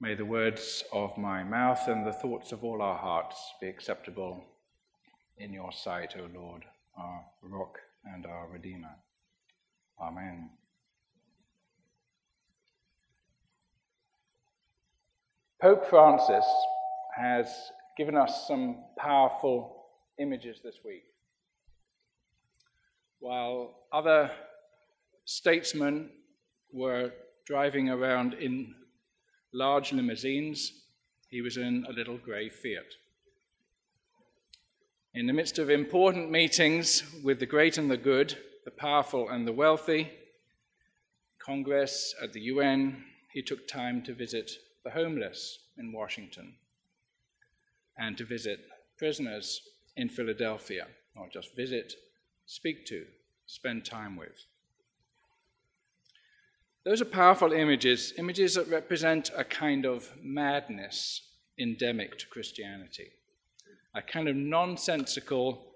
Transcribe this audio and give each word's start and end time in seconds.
May 0.00 0.14
the 0.14 0.24
words 0.24 0.84
of 0.92 1.18
my 1.18 1.42
mouth 1.42 1.88
and 1.88 2.06
the 2.06 2.12
thoughts 2.12 2.52
of 2.52 2.62
all 2.62 2.82
our 2.82 2.96
hearts 2.96 3.36
be 3.60 3.66
acceptable 3.66 4.44
in 5.38 5.52
your 5.52 5.72
sight, 5.72 6.14
O 6.16 6.28
Lord, 6.32 6.64
our 6.96 7.24
rock 7.42 7.80
and 8.04 8.24
our 8.24 8.46
Redeemer. 8.48 8.94
Amen. 10.00 10.50
Pope 15.60 15.84
Francis 15.84 16.46
has 17.16 17.48
given 17.96 18.16
us 18.16 18.46
some 18.46 18.84
powerful 18.96 19.86
images 20.20 20.60
this 20.62 20.76
week. 20.84 21.02
While 23.18 23.74
other 23.92 24.30
statesmen 25.24 26.10
were 26.72 27.10
driving 27.44 27.90
around 27.90 28.34
in 28.34 28.76
large 29.52 29.92
limousines, 29.92 30.72
he 31.28 31.40
was 31.40 31.56
in 31.56 31.84
a 31.88 31.92
little 31.92 32.18
grey 32.18 32.48
Fiat. 32.48 32.94
In 35.14 35.26
the 35.26 35.32
midst 35.32 35.58
of 35.58 35.70
important 35.70 36.30
meetings 36.30 37.02
with 37.22 37.40
the 37.40 37.46
great 37.46 37.78
and 37.78 37.90
the 37.90 37.96
good, 37.96 38.36
the 38.64 38.70
powerful 38.70 39.28
and 39.28 39.46
the 39.46 39.52
wealthy, 39.52 40.10
Congress, 41.38 42.14
at 42.22 42.32
the 42.32 42.42
UN, 42.42 43.04
he 43.32 43.42
took 43.42 43.66
time 43.66 44.02
to 44.02 44.14
visit 44.14 44.50
the 44.84 44.90
homeless 44.90 45.58
in 45.78 45.92
Washington 45.92 46.54
and 47.96 48.16
to 48.18 48.24
visit 48.24 48.60
prisoners 48.96 49.62
in 49.96 50.08
Philadelphia, 50.08 50.86
not 51.16 51.32
just 51.32 51.56
visit, 51.56 51.94
speak 52.46 52.86
to, 52.86 53.06
spend 53.46 53.84
time 53.84 54.16
with. 54.16 54.44
Those 56.88 57.02
are 57.02 57.04
powerful 57.04 57.52
images, 57.52 58.14
images 58.16 58.54
that 58.54 58.66
represent 58.66 59.30
a 59.36 59.44
kind 59.44 59.84
of 59.84 60.10
madness 60.22 61.20
endemic 61.58 62.18
to 62.18 62.26
Christianity, 62.26 63.10
a 63.94 64.00
kind 64.00 64.26
of 64.26 64.34
nonsensical, 64.34 65.66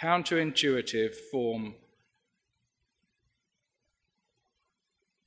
counterintuitive 0.00 1.14
form, 1.30 1.74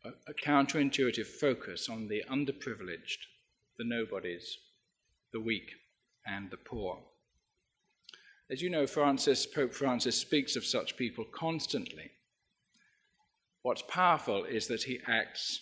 a, 0.04 0.34
counterintuitive 0.34 1.28
focus 1.28 1.90
on 1.90 2.08
the 2.08 2.24
underprivileged, 2.28 3.28
the 3.78 3.84
nobodies, 3.84 4.58
the 5.32 5.40
weak, 5.40 5.74
and 6.26 6.50
the 6.50 6.58
poor. 6.58 6.98
As 8.50 8.64
you 8.64 8.72
know, 8.72 8.88
Francis, 8.88 9.46
Pope 9.46 9.76
Francis 9.76 10.18
speaks 10.18 10.56
of 10.56 10.66
such 10.66 10.98
people 10.98 11.24
constantly. 11.24 12.09
What's 13.66 13.82
powerful 13.82 14.44
is 14.44 14.68
that 14.68 14.84
he 14.84 15.00
acts 15.08 15.60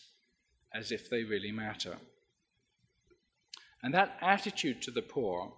as 0.75 0.91
if 0.91 1.09
they 1.09 1.23
really 1.23 1.53
matter. 1.53 1.95
And 3.81 3.93
that 3.93 4.17
attitude 4.19 4.81
to 4.81 4.91
the 4.91 5.01
poor, 5.01 5.53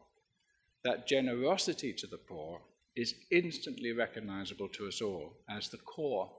that 0.84 1.08
generosity 1.08 1.92
to 1.94 2.06
the 2.06 2.20
poor, 2.20 2.62
is 2.96 3.16
instantly 3.32 3.94
recognizable 3.94 4.70
to 4.74 4.88
us 4.88 5.02
all 5.02 5.38
as 5.50 5.70
the 5.70 5.80
core, 5.80 6.30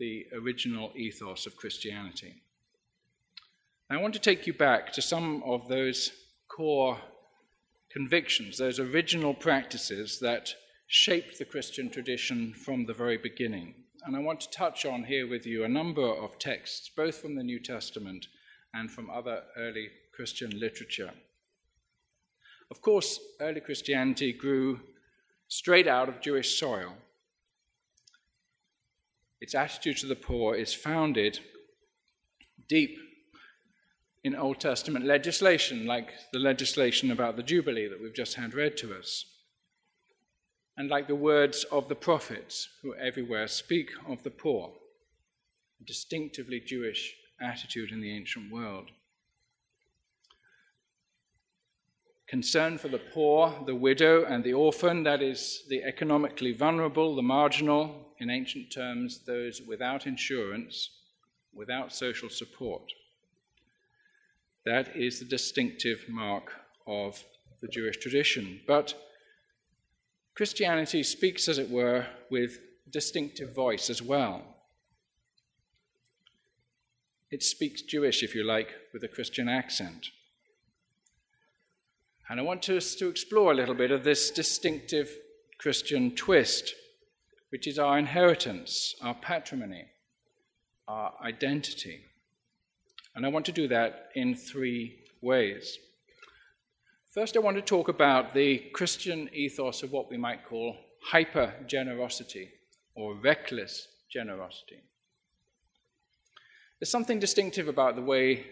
the 0.00 0.26
original 0.34 0.90
ethos 0.96 1.46
of 1.46 1.56
Christianity. 1.56 2.42
I 3.88 3.98
want 3.98 4.14
to 4.14 4.20
take 4.20 4.48
you 4.48 4.52
back 4.52 4.92
to 4.94 5.00
some 5.00 5.44
of 5.44 5.68
those 5.68 6.10
core 6.48 6.98
convictions, 7.88 8.58
those 8.58 8.80
original 8.80 9.32
practices 9.32 10.18
that 10.18 10.54
shaped 10.88 11.38
the 11.38 11.44
Christian 11.44 11.88
tradition 11.88 12.52
from 12.52 12.86
the 12.86 12.94
very 12.94 13.16
beginning. 13.16 13.83
And 14.06 14.14
I 14.14 14.20
want 14.20 14.42
to 14.42 14.50
touch 14.50 14.84
on 14.84 15.04
here 15.04 15.26
with 15.26 15.46
you 15.46 15.64
a 15.64 15.68
number 15.68 16.06
of 16.06 16.38
texts, 16.38 16.90
both 16.94 17.16
from 17.16 17.36
the 17.36 17.42
New 17.42 17.58
Testament 17.58 18.26
and 18.74 18.90
from 18.90 19.08
other 19.08 19.44
early 19.56 19.88
Christian 20.14 20.50
literature. 20.60 21.12
Of 22.70 22.82
course, 22.82 23.18
early 23.40 23.60
Christianity 23.60 24.32
grew 24.32 24.80
straight 25.48 25.86
out 25.86 26.10
of 26.10 26.20
Jewish 26.20 26.58
soil. 26.58 26.92
Its 29.40 29.54
attitude 29.54 29.96
to 29.98 30.06
the 30.06 30.16
poor 30.16 30.54
is 30.54 30.74
founded 30.74 31.38
deep 32.68 32.98
in 34.22 34.36
Old 34.36 34.60
Testament 34.60 35.06
legislation, 35.06 35.86
like 35.86 36.10
the 36.32 36.38
legislation 36.38 37.10
about 37.10 37.36
the 37.36 37.42
Jubilee 37.42 37.88
that 37.88 38.02
we've 38.02 38.14
just 38.14 38.34
had 38.34 38.52
read 38.52 38.76
to 38.78 38.94
us 38.94 39.24
and 40.76 40.88
like 40.88 41.06
the 41.06 41.14
words 41.14 41.64
of 41.70 41.88
the 41.88 41.94
prophets 41.94 42.68
who 42.82 42.94
everywhere 42.96 43.46
speak 43.46 43.90
of 44.08 44.22
the 44.22 44.30
poor, 44.30 44.72
a 45.80 45.84
distinctively 45.84 46.60
Jewish 46.60 47.14
attitude 47.40 47.90
in 47.90 48.00
the 48.00 48.14
ancient 48.14 48.52
world. 48.52 48.90
Concern 52.26 52.78
for 52.78 52.88
the 52.88 52.98
poor, 52.98 53.54
the 53.66 53.74
widow, 53.74 54.24
and 54.24 54.42
the 54.42 54.54
orphan, 54.54 55.02
that 55.04 55.22
is, 55.22 55.62
the 55.68 55.82
economically 55.82 56.52
vulnerable, 56.52 57.14
the 57.14 57.22
marginal, 57.22 58.08
in 58.18 58.30
ancient 58.30 58.72
terms, 58.72 59.20
those 59.26 59.60
without 59.62 60.06
insurance, 60.06 60.90
without 61.52 61.92
social 61.92 62.28
support. 62.28 62.92
That 64.64 64.96
is 64.96 65.18
the 65.18 65.26
distinctive 65.26 66.06
mark 66.08 66.52
of 66.86 67.22
the 67.60 67.68
Jewish 67.68 67.98
tradition. 67.98 68.60
But 68.66 68.94
Christianity 70.34 71.02
speaks, 71.02 71.48
as 71.48 71.58
it 71.58 71.70
were, 71.70 72.06
with 72.30 72.58
distinctive 72.90 73.54
voice 73.54 73.88
as 73.88 74.02
well. 74.02 74.42
It 77.30 77.42
speaks 77.42 77.82
Jewish, 77.82 78.22
if 78.22 78.34
you 78.34 78.44
like, 78.44 78.74
with 78.92 79.04
a 79.04 79.08
Christian 79.08 79.48
accent. 79.48 80.08
And 82.28 82.40
I 82.40 82.42
want 82.42 82.68
us 82.68 82.94
to 82.96 83.08
explore 83.08 83.52
a 83.52 83.54
little 83.54 83.74
bit 83.74 83.90
of 83.90 84.02
this 84.02 84.30
distinctive 84.30 85.10
Christian 85.58 86.14
twist, 86.14 86.74
which 87.50 87.66
is 87.66 87.78
our 87.78 87.98
inheritance, 87.98 88.94
our 89.00 89.14
patrimony, 89.14 89.86
our 90.88 91.14
identity. 91.22 92.06
And 93.14 93.24
I 93.24 93.28
want 93.28 93.46
to 93.46 93.52
do 93.52 93.68
that 93.68 94.10
in 94.14 94.34
three 94.34 94.96
ways. 95.20 95.78
First, 97.14 97.36
I 97.36 97.38
want 97.38 97.56
to 97.56 97.62
talk 97.62 97.86
about 97.86 98.34
the 98.34 98.58
Christian 98.72 99.30
ethos 99.32 99.84
of 99.84 99.92
what 99.92 100.10
we 100.10 100.16
might 100.16 100.44
call 100.44 100.74
hyper 101.00 101.54
generosity 101.64 102.50
or 102.96 103.14
reckless 103.14 103.86
generosity. 104.10 104.80
There's 106.80 106.90
something 106.90 107.20
distinctive 107.20 107.68
about 107.68 107.94
the 107.94 108.02
way 108.02 108.46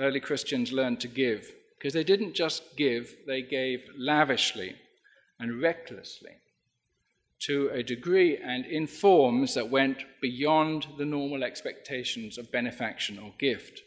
early 0.00 0.18
Christians 0.18 0.72
learned 0.72 0.98
to 1.02 1.06
give, 1.06 1.52
because 1.78 1.94
they 1.94 2.02
didn't 2.02 2.34
just 2.34 2.76
give, 2.76 3.14
they 3.28 3.40
gave 3.40 3.84
lavishly 3.96 4.74
and 5.38 5.62
recklessly 5.62 6.38
to 7.42 7.70
a 7.72 7.84
degree 7.84 8.36
and 8.36 8.66
in 8.66 8.88
forms 8.88 9.54
that 9.54 9.70
went 9.70 9.98
beyond 10.20 10.88
the 10.98 11.04
normal 11.04 11.44
expectations 11.44 12.36
of 12.36 12.50
benefaction 12.50 13.16
or 13.16 13.32
gift 13.38 13.82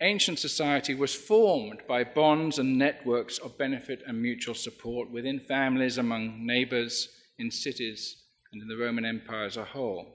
ancient 0.00 0.38
society 0.38 0.94
was 0.94 1.14
formed 1.14 1.82
by 1.86 2.04
bonds 2.04 2.58
and 2.58 2.78
networks 2.78 3.38
of 3.38 3.58
benefit 3.58 4.02
and 4.06 4.20
mutual 4.20 4.54
support 4.54 5.10
within 5.10 5.38
families, 5.38 5.98
among 5.98 6.46
neighbors, 6.46 7.08
in 7.38 7.50
cities, 7.50 8.22
and 8.52 8.62
in 8.62 8.68
the 8.68 8.76
Roman 8.76 9.04
Empire 9.04 9.44
as 9.44 9.56
a 9.56 9.64
whole. 9.64 10.14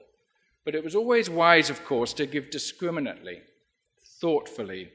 But 0.64 0.74
it 0.74 0.82
was 0.82 0.96
always 0.96 1.30
wise, 1.30 1.70
of 1.70 1.84
course, 1.84 2.12
to 2.14 2.26
give 2.26 2.50
discriminately, 2.50 3.42
thoughtfully, 4.20 4.90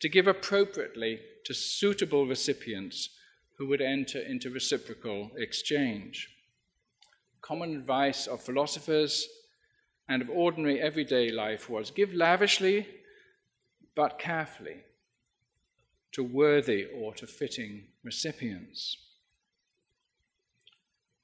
to 0.00 0.08
give 0.08 0.26
appropriately 0.26 1.20
to 1.46 1.54
suitable 1.54 2.26
recipients 2.26 3.08
who 3.56 3.66
would 3.68 3.80
enter 3.80 4.18
into 4.18 4.50
reciprocal 4.50 5.30
exchange. 5.36 6.28
Common 7.40 7.76
advice 7.76 8.26
of 8.26 8.42
philosophers 8.42 9.28
and 10.08 10.20
of 10.20 10.28
ordinary 10.28 10.80
everyday 10.80 11.30
life 11.30 11.70
was 11.70 11.90
give 11.90 12.12
lavishly 12.12 12.86
but 13.94 14.18
carefully 14.18 14.84
to 16.12 16.22
worthy 16.22 16.86
or 16.96 17.12
to 17.14 17.26
fitting 17.26 17.84
recipients. 18.02 18.96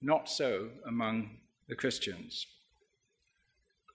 Not 0.02 0.28
so 0.28 0.70
among 0.86 1.38
the 1.68 1.76
Christians. 1.76 2.46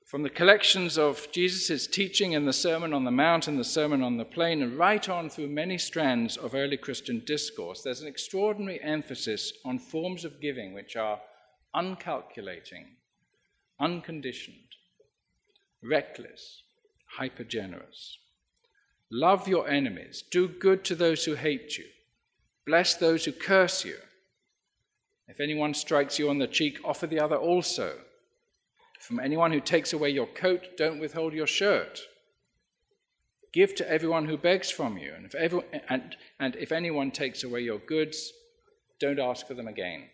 From 0.05 0.21
the 0.21 0.29
collections 0.29 0.97
of 0.97 1.27
Jesus' 1.31 1.87
teaching 1.87 2.33
in 2.33 2.45
the 2.45 2.53
Sermon 2.53 2.93
on 2.93 3.05
the 3.05 3.11
Mount 3.11 3.47
and 3.47 3.59
the 3.59 3.63
Sermon 3.63 4.03
on 4.03 4.17
the 4.17 4.23
Plain, 4.23 4.61
and 4.61 4.77
right 4.77 5.09
on 5.09 5.29
through 5.29 5.47
many 5.47 5.79
strands 5.79 6.37
of 6.37 6.53
early 6.53 6.77
Christian 6.77 7.23
discourse, 7.25 7.81
there's 7.81 8.01
an 8.01 8.07
extraordinary 8.07 8.79
emphasis 8.83 9.51
on 9.65 9.79
forms 9.79 10.23
of 10.23 10.39
giving 10.39 10.73
which 10.73 10.95
are 10.95 11.19
uncalculating, 11.73 12.85
unconditioned, 13.79 14.75
reckless, 15.81 16.61
hyper 17.17 17.43
generous. 17.43 18.19
Love 19.11 19.47
your 19.47 19.67
enemies. 19.69 20.23
Do 20.29 20.47
good 20.47 20.83
to 20.85 20.95
those 20.95 21.25
who 21.25 21.35
hate 21.35 21.77
you. 21.77 21.85
Bless 22.65 22.95
those 22.95 23.25
who 23.25 23.31
curse 23.31 23.85
you. 23.85 23.97
If 25.27 25.39
anyone 25.39 25.73
strikes 25.73 26.19
you 26.19 26.29
on 26.29 26.39
the 26.39 26.47
cheek, 26.47 26.79
offer 26.83 27.07
the 27.07 27.19
other 27.19 27.35
also. 27.35 27.99
From 28.99 29.19
anyone 29.19 29.51
who 29.51 29.59
takes 29.59 29.93
away 29.93 30.09
your 30.09 30.27
coat, 30.27 30.77
don't 30.77 30.99
withhold 30.99 31.33
your 31.33 31.47
shirt. 31.47 32.01
Give 33.53 33.73
to 33.75 33.89
everyone 33.89 34.25
who 34.25 34.37
begs 34.37 34.69
from 34.69 34.97
you, 34.97 35.13
and 35.15 35.25
if, 35.33 35.53
and, 35.89 36.17
and 36.39 36.55
if 36.55 36.71
anyone 36.71 37.11
takes 37.11 37.43
away 37.43 37.61
your 37.61 37.79
goods, 37.79 38.33
don't 38.99 39.19
ask 39.19 39.47
for 39.47 39.53
them 39.53 39.67
again. 39.67 40.09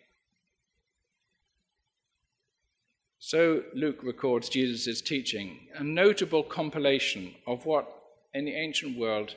So 3.18 3.62
Luke 3.74 4.02
records 4.02 4.48
Jesus' 4.48 5.00
teaching, 5.00 5.68
a 5.74 5.82
notable 5.82 6.42
compilation 6.42 7.34
of 7.46 7.66
what 7.66 8.01
in 8.34 8.44
the 8.44 8.54
ancient 8.54 8.98
world 8.98 9.34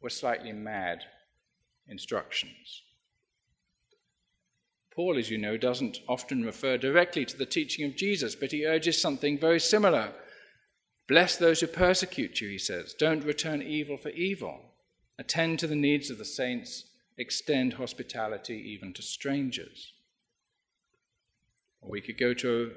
were 0.00 0.10
slightly 0.10 0.52
mad 0.52 1.02
instructions. 1.88 2.82
Paul, 4.94 5.18
as 5.18 5.30
you 5.30 5.38
know, 5.38 5.56
doesn't 5.56 6.00
often 6.06 6.44
refer 6.44 6.76
directly 6.76 7.24
to 7.24 7.36
the 7.36 7.46
teaching 7.46 7.86
of 7.86 7.96
Jesus, 7.96 8.34
but 8.34 8.52
he 8.52 8.66
urges 8.66 9.00
something 9.00 9.38
very 9.38 9.58
similar. 9.58 10.12
Bless 11.08 11.36
those 11.36 11.60
who 11.60 11.66
persecute 11.66 12.40
you, 12.40 12.48
he 12.48 12.58
says. 12.58 12.94
Don't 12.94 13.24
return 13.24 13.62
evil 13.62 13.96
for 13.96 14.10
evil. 14.10 14.60
Attend 15.18 15.58
to 15.60 15.66
the 15.66 15.74
needs 15.74 16.10
of 16.10 16.18
the 16.18 16.24
saints. 16.24 16.84
Extend 17.16 17.74
hospitality 17.74 18.54
even 18.54 18.92
to 18.92 19.02
strangers. 19.02 19.94
Or 21.80 21.90
we 21.90 22.00
could 22.00 22.18
go 22.18 22.34
to 22.34 22.72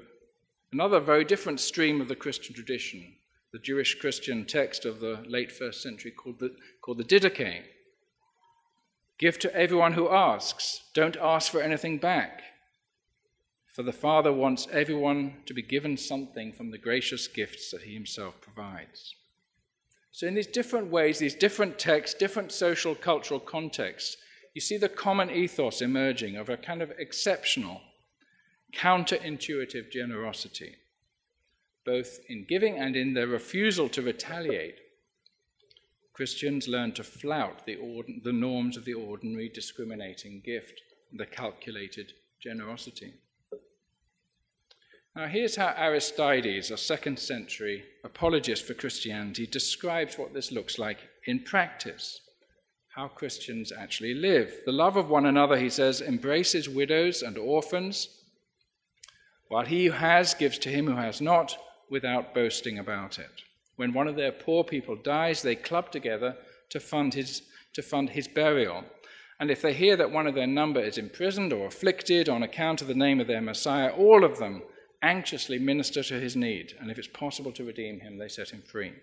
another 0.72 1.00
very 1.00 1.24
different 1.24 1.60
stream 1.60 2.00
of 2.00 2.08
the 2.08 2.16
Christian 2.16 2.54
tradition, 2.54 3.14
the 3.52 3.58
Jewish 3.58 3.98
Christian 3.98 4.44
text 4.44 4.84
of 4.84 5.00
the 5.00 5.22
late 5.26 5.52
first 5.52 5.82
century 5.82 6.10
called 6.10 6.40
the, 6.40 6.54
called 6.82 6.98
the 6.98 7.04
Didache. 7.04 7.62
Give 9.18 9.38
to 9.38 9.54
everyone 9.54 9.94
who 9.94 10.10
asks. 10.10 10.82
Don't 10.94 11.16
ask 11.16 11.50
for 11.50 11.62
anything 11.62 11.98
back. 11.98 12.42
For 13.72 13.82
the 13.82 13.92
Father 13.92 14.32
wants 14.32 14.68
everyone 14.72 15.42
to 15.46 15.54
be 15.54 15.62
given 15.62 15.96
something 15.96 16.52
from 16.52 16.70
the 16.70 16.78
gracious 16.78 17.28
gifts 17.28 17.70
that 17.70 17.82
He 17.82 17.94
Himself 17.94 18.40
provides. 18.40 19.14
So, 20.12 20.26
in 20.26 20.34
these 20.34 20.46
different 20.46 20.90
ways, 20.90 21.18
these 21.18 21.34
different 21.34 21.78
texts, 21.78 22.18
different 22.18 22.52
social, 22.52 22.94
cultural 22.94 23.38
contexts, 23.38 24.16
you 24.54 24.62
see 24.62 24.78
the 24.78 24.88
common 24.88 25.30
ethos 25.30 25.82
emerging 25.82 26.36
of 26.36 26.48
a 26.48 26.56
kind 26.56 26.80
of 26.80 26.90
exceptional, 26.98 27.82
counterintuitive 28.74 29.92
generosity, 29.92 30.76
both 31.86 32.18
in 32.28 32.44
giving 32.48 32.76
and 32.78 32.96
in 32.96 33.14
their 33.14 33.28
refusal 33.28 33.88
to 33.88 34.02
retaliate 34.02 34.80
Christians 36.16 36.66
learn 36.66 36.92
to 36.92 37.04
flout 37.04 37.66
the, 37.66 37.76
ord- 37.76 38.10
the 38.24 38.32
norms 38.32 38.78
of 38.78 38.86
the 38.86 38.94
ordinary 38.94 39.50
discriminating 39.50 40.40
gift, 40.42 40.80
the 41.12 41.26
calculated 41.26 42.14
generosity. 42.42 43.12
Now, 45.14 45.26
here's 45.26 45.56
how 45.56 45.74
Aristides, 45.76 46.70
a 46.70 46.78
second 46.78 47.18
century 47.18 47.84
apologist 48.02 48.64
for 48.64 48.72
Christianity, 48.72 49.46
describes 49.46 50.16
what 50.16 50.32
this 50.32 50.50
looks 50.50 50.78
like 50.78 51.00
in 51.26 51.40
practice, 51.40 52.22
how 52.94 53.08
Christians 53.08 53.70
actually 53.70 54.14
live. 54.14 54.62
The 54.64 54.72
love 54.72 54.96
of 54.96 55.10
one 55.10 55.26
another, 55.26 55.58
he 55.58 55.68
says, 55.68 56.00
embraces 56.00 56.66
widows 56.66 57.20
and 57.20 57.36
orphans, 57.36 58.08
while 59.48 59.66
he 59.66 59.84
who 59.84 59.92
has 59.92 60.32
gives 60.32 60.58
to 60.60 60.70
him 60.70 60.86
who 60.86 60.96
has 60.96 61.20
not, 61.20 61.58
without 61.90 62.34
boasting 62.34 62.78
about 62.78 63.18
it. 63.18 63.42
When 63.76 63.92
one 63.92 64.08
of 64.08 64.16
their 64.16 64.32
poor 64.32 64.64
people 64.64 64.96
dies, 64.96 65.42
they 65.42 65.54
club 65.54 65.92
together 65.92 66.36
to 66.70 66.80
fund 66.80 67.14
his, 67.14 67.42
to 67.74 67.82
fund 67.82 68.10
his 68.10 68.26
burial. 68.28 68.84
And 69.38 69.50
if 69.50 69.60
they 69.60 69.74
hear 69.74 69.96
that 69.96 70.10
one 70.10 70.26
of 70.26 70.34
their 70.34 70.46
number 70.46 70.80
is 70.80 70.96
imprisoned 70.96 71.52
or 71.52 71.66
afflicted 71.66 72.28
on 72.28 72.42
account 72.42 72.80
of 72.80 72.88
the 72.88 72.94
name 72.94 73.20
of 73.20 73.26
their 73.26 73.42
Messiah, 73.42 73.90
all 73.90 74.24
of 74.24 74.38
them 74.38 74.62
anxiously 75.02 75.58
minister 75.58 76.02
to 76.02 76.18
his 76.18 76.34
need. 76.34 76.74
And 76.80 76.90
if 76.90 76.98
it's 76.98 77.08
possible 77.08 77.52
to 77.52 77.64
redeem 77.64 78.00
him, 78.00 78.16
they 78.18 78.28
set 78.28 78.50
him 78.50 78.62
free. 78.62 78.94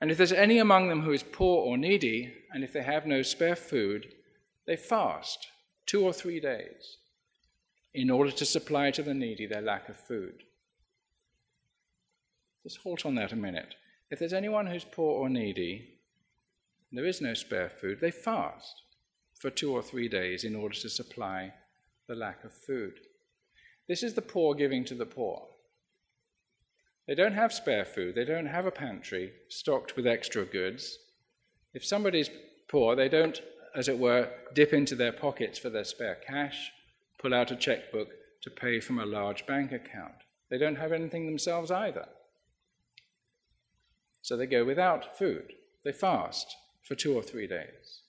And 0.00 0.10
if 0.10 0.16
there's 0.16 0.32
any 0.32 0.58
among 0.58 0.88
them 0.88 1.02
who 1.02 1.12
is 1.12 1.22
poor 1.22 1.64
or 1.64 1.78
needy, 1.78 2.34
and 2.52 2.64
if 2.64 2.72
they 2.72 2.82
have 2.82 3.06
no 3.06 3.22
spare 3.22 3.54
food, 3.54 4.12
they 4.66 4.76
fast 4.76 5.46
two 5.86 6.04
or 6.04 6.12
three 6.12 6.40
days 6.40 6.96
in 7.94 8.10
order 8.10 8.32
to 8.32 8.44
supply 8.44 8.90
to 8.90 9.02
the 9.02 9.14
needy 9.14 9.46
their 9.46 9.62
lack 9.62 9.88
of 9.88 9.96
food. 9.96 10.42
Just 12.62 12.78
halt 12.78 13.04
on 13.04 13.14
that 13.16 13.32
a 13.32 13.36
minute. 13.36 13.74
If 14.10 14.18
there's 14.18 14.32
anyone 14.32 14.66
who's 14.66 14.84
poor 14.84 15.20
or 15.20 15.28
needy, 15.28 15.98
there 16.92 17.06
is 17.06 17.20
no 17.20 17.34
spare 17.34 17.70
food, 17.70 18.00
they 18.00 18.10
fast 18.10 18.82
for 19.34 19.50
two 19.50 19.72
or 19.72 19.82
three 19.82 20.08
days 20.08 20.44
in 20.44 20.54
order 20.54 20.74
to 20.74 20.88
supply 20.88 21.52
the 22.06 22.14
lack 22.14 22.44
of 22.44 22.52
food. 22.52 22.94
This 23.88 24.02
is 24.02 24.14
the 24.14 24.22
poor 24.22 24.54
giving 24.54 24.84
to 24.84 24.94
the 24.94 25.06
poor. 25.06 25.48
They 27.08 27.14
don't 27.14 27.34
have 27.34 27.52
spare 27.52 27.84
food, 27.84 28.14
they 28.14 28.24
don't 28.24 28.46
have 28.46 28.66
a 28.66 28.70
pantry 28.70 29.32
stocked 29.48 29.96
with 29.96 30.06
extra 30.06 30.44
goods. 30.44 30.98
If 31.74 31.84
somebody's 31.84 32.30
poor, 32.68 32.94
they 32.94 33.08
don't, 33.08 33.40
as 33.74 33.88
it 33.88 33.98
were, 33.98 34.28
dip 34.54 34.72
into 34.72 34.94
their 34.94 35.12
pockets 35.12 35.58
for 35.58 35.70
their 35.70 35.84
spare 35.84 36.18
cash, 36.26 36.70
pull 37.18 37.34
out 37.34 37.50
a 37.50 37.56
checkbook 37.56 38.08
to 38.42 38.50
pay 38.50 38.78
from 38.78 38.98
a 38.98 39.06
large 39.06 39.46
bank 39.46 39.72
account. 39.72 40.14
They 40.50 40.58
don't 40.58 40.76
have 40.76 40.92
anything 40.92 41.26
themselves 41.26 41.70
either. 41.70 42.06
So 44.22 44.36
they 44.36 44.46
go 44.46 44.64
without 44.64 45.18
food. 45.18 45.52
They 45.84 45.92
fast 45.92 46.56
for 46.82 46.94
two 46.94 47.14
or 47.14 47.22
three 47.22 47.46
days, 47.46 48.02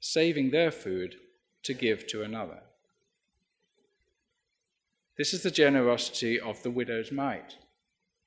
saving 0.00 0.50
their 0.50 0.70
food 0.70 1.16
to 1.64 1.74
give 1.74 2.06
to 2.08 2.22
another. 2.22 2.60
This 5.16 5.34
is 5.34 5.42
the 5.42 5.50
generosity 5.50 6.40
of 6.40 6.62
the 6.62 6.70
widow's 6.70 7.12
mite. 7.12 7.56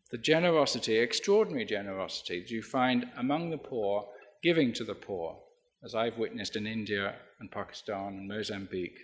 The 0.09 0.17
generosity, 0.17 0.99
extraordinary 0.99 1.65
generosity, 1.65 2.45
you 2.47 2.61
find 2.61 3.09
among 3.17 3.49
the 3.49 3.57
poor, 3.57 4.07
giving 4.41 4.71
to 4.73 4.85
the 4.85 4.95
poor, 4.95 5.37
as 5.83 5.93
I've 5.93 6.17
witnessed 6.17 6.55
in 6.55 6.65
India 6.65 7.15
and 7.39 7.51
Pakistan 7.51 8.15
and 8.17 8.27
Mozambique, 8.27 8.99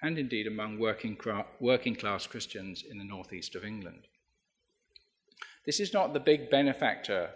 and 0.00 0.18
indeed 0.18 0.46
among 0.46 0.78
working, 0.78 1.18
working 1.60 1.94
class 1.94 2.26
Christians 2.26 2.82
in 2.90 2.98
the 2.98 3.04
northeast 3.04 3.54
of 3.54 3.64
England. 3.64 4.06
This 5.66 5.80
is 5.80 5.92
not 5.92 6.12
the 6.12 6.20
big 6.20 6.50
benefactor 6.50 7.30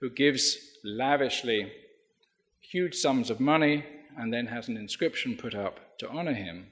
who 0.00 0.10
gives 0.10 0.56
lavishly 0.84 1.72
huge 2.60 2.94
sums 2.94 3.30
of 3.30 3.40
money 3.40 3.84
and 4.16 4.32
then 4.32 4.46
has 4.46 4.68
an 4.68 4.76
inscription 4.76 5.36
put 5.36 5.54
up 5.54 5.98
to 5.98 6.08
honor 6.08 6.32
him. 6.32 6.68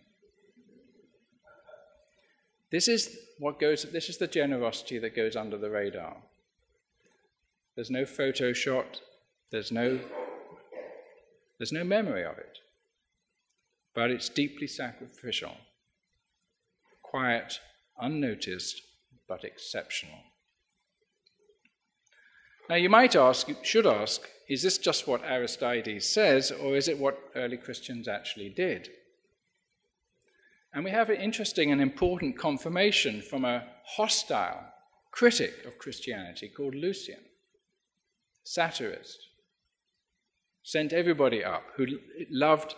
This 2.71 2.89
is 2.89 3.17
what 3.39 3.61
goes 3.61 3.85
this 3.93 4.09
is 4.09 4.19
the 4.19 4.27
generosity 4.27 4.99
that 4.99 5.15
goes 5.15 5.37
under 5.37 5.57
the 5.57 5.71
radar. 5.71 6.17
There's 7.75 7.91
no 7.91 8.05
photo 8.05 8.53
shot, 8.53 9.01
there's 9.51 9.71
no 9.71 10.01
there's 11.59 11.73
no 11.73 11.85
memory 11.85 12.25
of 12.25 12.39
it. 12.39 12.59
But 13.95 14.11
it's 14.11 14.29
deeply 14.29 14.67
sacrificial, 14.67 15.57
quiet, 17.03 17.61
unnoticed, 18.01 18.83
but 19.29 19.45
exceptional. 19.45 20.19
Now, 22.69 22.77
you 22.77 22.89
might 22.89 23.15
ask, 23.15 23.49
should 23.63 23.87
ask, 23.87 24.23
is 24.49 24.63
this 24.63 24.79
just 24.79 25.07
what 25.07 25.23
Aristides 25.25 26.07
says, 26.07 26.51
or 26.51 26.77
is 26.77 26.89
it 26.89 26.99
what 26.99 27.19
early 27.35 27.57
Christians 27.57 28.09
actually 28.09 28.49
did? 28.49 28.89
And 30.73 30.85
we 30.85 30.91
have 30.91 31.11
an 31.11 31.21
interesting 31.21 31.71
and 31.71 31.81
important 31.81 32.39
confirmation 32.39 33.23
from 33.23 33.45
a 33.45 33.65
hostile 33.85 34.61
critic 35.13 35.65
of 35.67 35.79
Christianity 35.79 36.49
called 36.49 36.75
Lucian, 36.75 37.21
satirist, 38.43 39.19
sent 40.63 40.93
everybody 40.93 41.45
up, 41.45 41.63
who 41.77 41.87
loved 42.31 42.75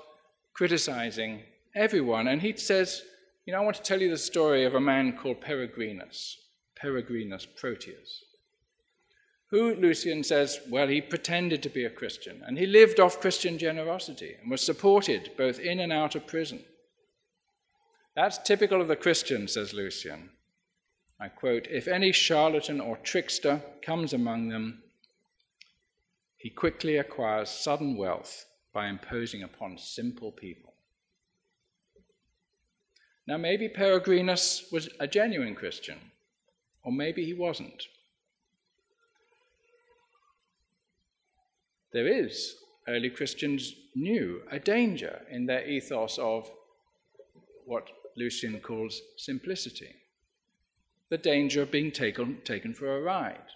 criticizing 0.53 1.43
everyone. 1.75 2.29
And 2.29 2.43
he 2.43 2.57
says, 2.57 3.03
You 3.47 3.53
know, 3.53 3.61
I 3.61 3.65
want 3.65 3.77
to 3.77 3.83
tell 3.83 4.03
you 4.03 4.11
the 4.11 4.19
story 4.19 4.65
of 4.65 4.75
a 4.75 4.81
man 4.81 5.17
called 5.17 5.41
Peregrinus, 5.41 6.35
Peregrinus 6.81 7.47
Proteus 7.57 8.25
who 9.51 9.75
Lucian 9.77 10.25
says, 10.25 10.61
well, 10.69 10.89
he 10.89 11.01
pretended 11.01 11.63
to 11.63 11.69
be 11.69 11.85
a 11.85 11.91
Christian, 11.91 12.43
and 12.47 12.59
he 12.59 12.67
lived 12.67 12.99
off 12.99 13.21
Christian 13.21 13.59
generosity 13.59 14.37
and 14.41 14.51
was 14.51 14.61
supported 14.61 15.31
both 15.37 15.61
in 15.61 15.79
and 15.81 15.93
out 15.93 16.17
of 16.17 16.27
prison. 16.27 16.65
That's 18.17 18.39
typical 18.39 18.81
of 18.81 18.89
the 18.89 18.97
Christian, 18.97 19.47
says 19.47 19.73
Lucian. 19.73 20.31
I 21.21 21.29
quote 21.29 21.69
If 21.71 21.87
any 21.87 22.13
charlatan 22.13 22.81
or 22.81 22.97
trickster 22.97 23.63
comes 23.83 24.13
among 24.13 24.49
them, 24.49 24.83
he 26.37 26.51
quickly 26.51 26.97
acquires 26.97 27.51
sudden 27.51 27.97
wealth 27.97 28.47
by 28.73 28.89
imposing 28.89 29.43
upon 29.43 29.79
simple 29.79 30.33
people. 30.33 30.75
Now, 33.27 33.37
maybe 33.37 33.69
Peregrinus 33.69 34.71
was 34.71 34.89
a 35.01 35.07
genuine 35.07 35.55
Christian, 35.55 35.99
or 36.85 36.93
maybe 36.93 37.25
he 37.25 37.35
wasn't. 37.35 37.83
There 41.97 42.07
is, 42.07 42.57
early 42.87 43.09
Christians 43.09 43.75
knew, 43.95 44.43
a 44.51 44.59
danger 44.59 45.23
in 45.31 45.47
their 45.47 45.67
ethos 45.67 46.19
of 46.19 46.51
what 47.65 47.89
Lucian 48.17 48.61
calls 48.61 49.01
simplicity 49.17 49.95
the 51.09 51.17
danger 51.17 51.63
of 51.63 51.71
being 51.71 51.93
taken, 51.93 52.39
taken 52.45 52.75
for 52.75 52.97
a 52.97 53.01
ride. 53.01 53.53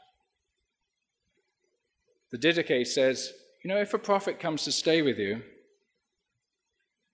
The 2.31 2.39
Didache 2.39 2.87
says, 2.87 3.33
you 3.65 3.69
know, 3.69 3.81
if 3.81 3.93
a 3.93 3.99
prophet 3.99 4.39
comes 4.39 4.63
to 4.65 4.73
stay 4.73 5.03
with 5.03 5.19
you, 5.19 5.43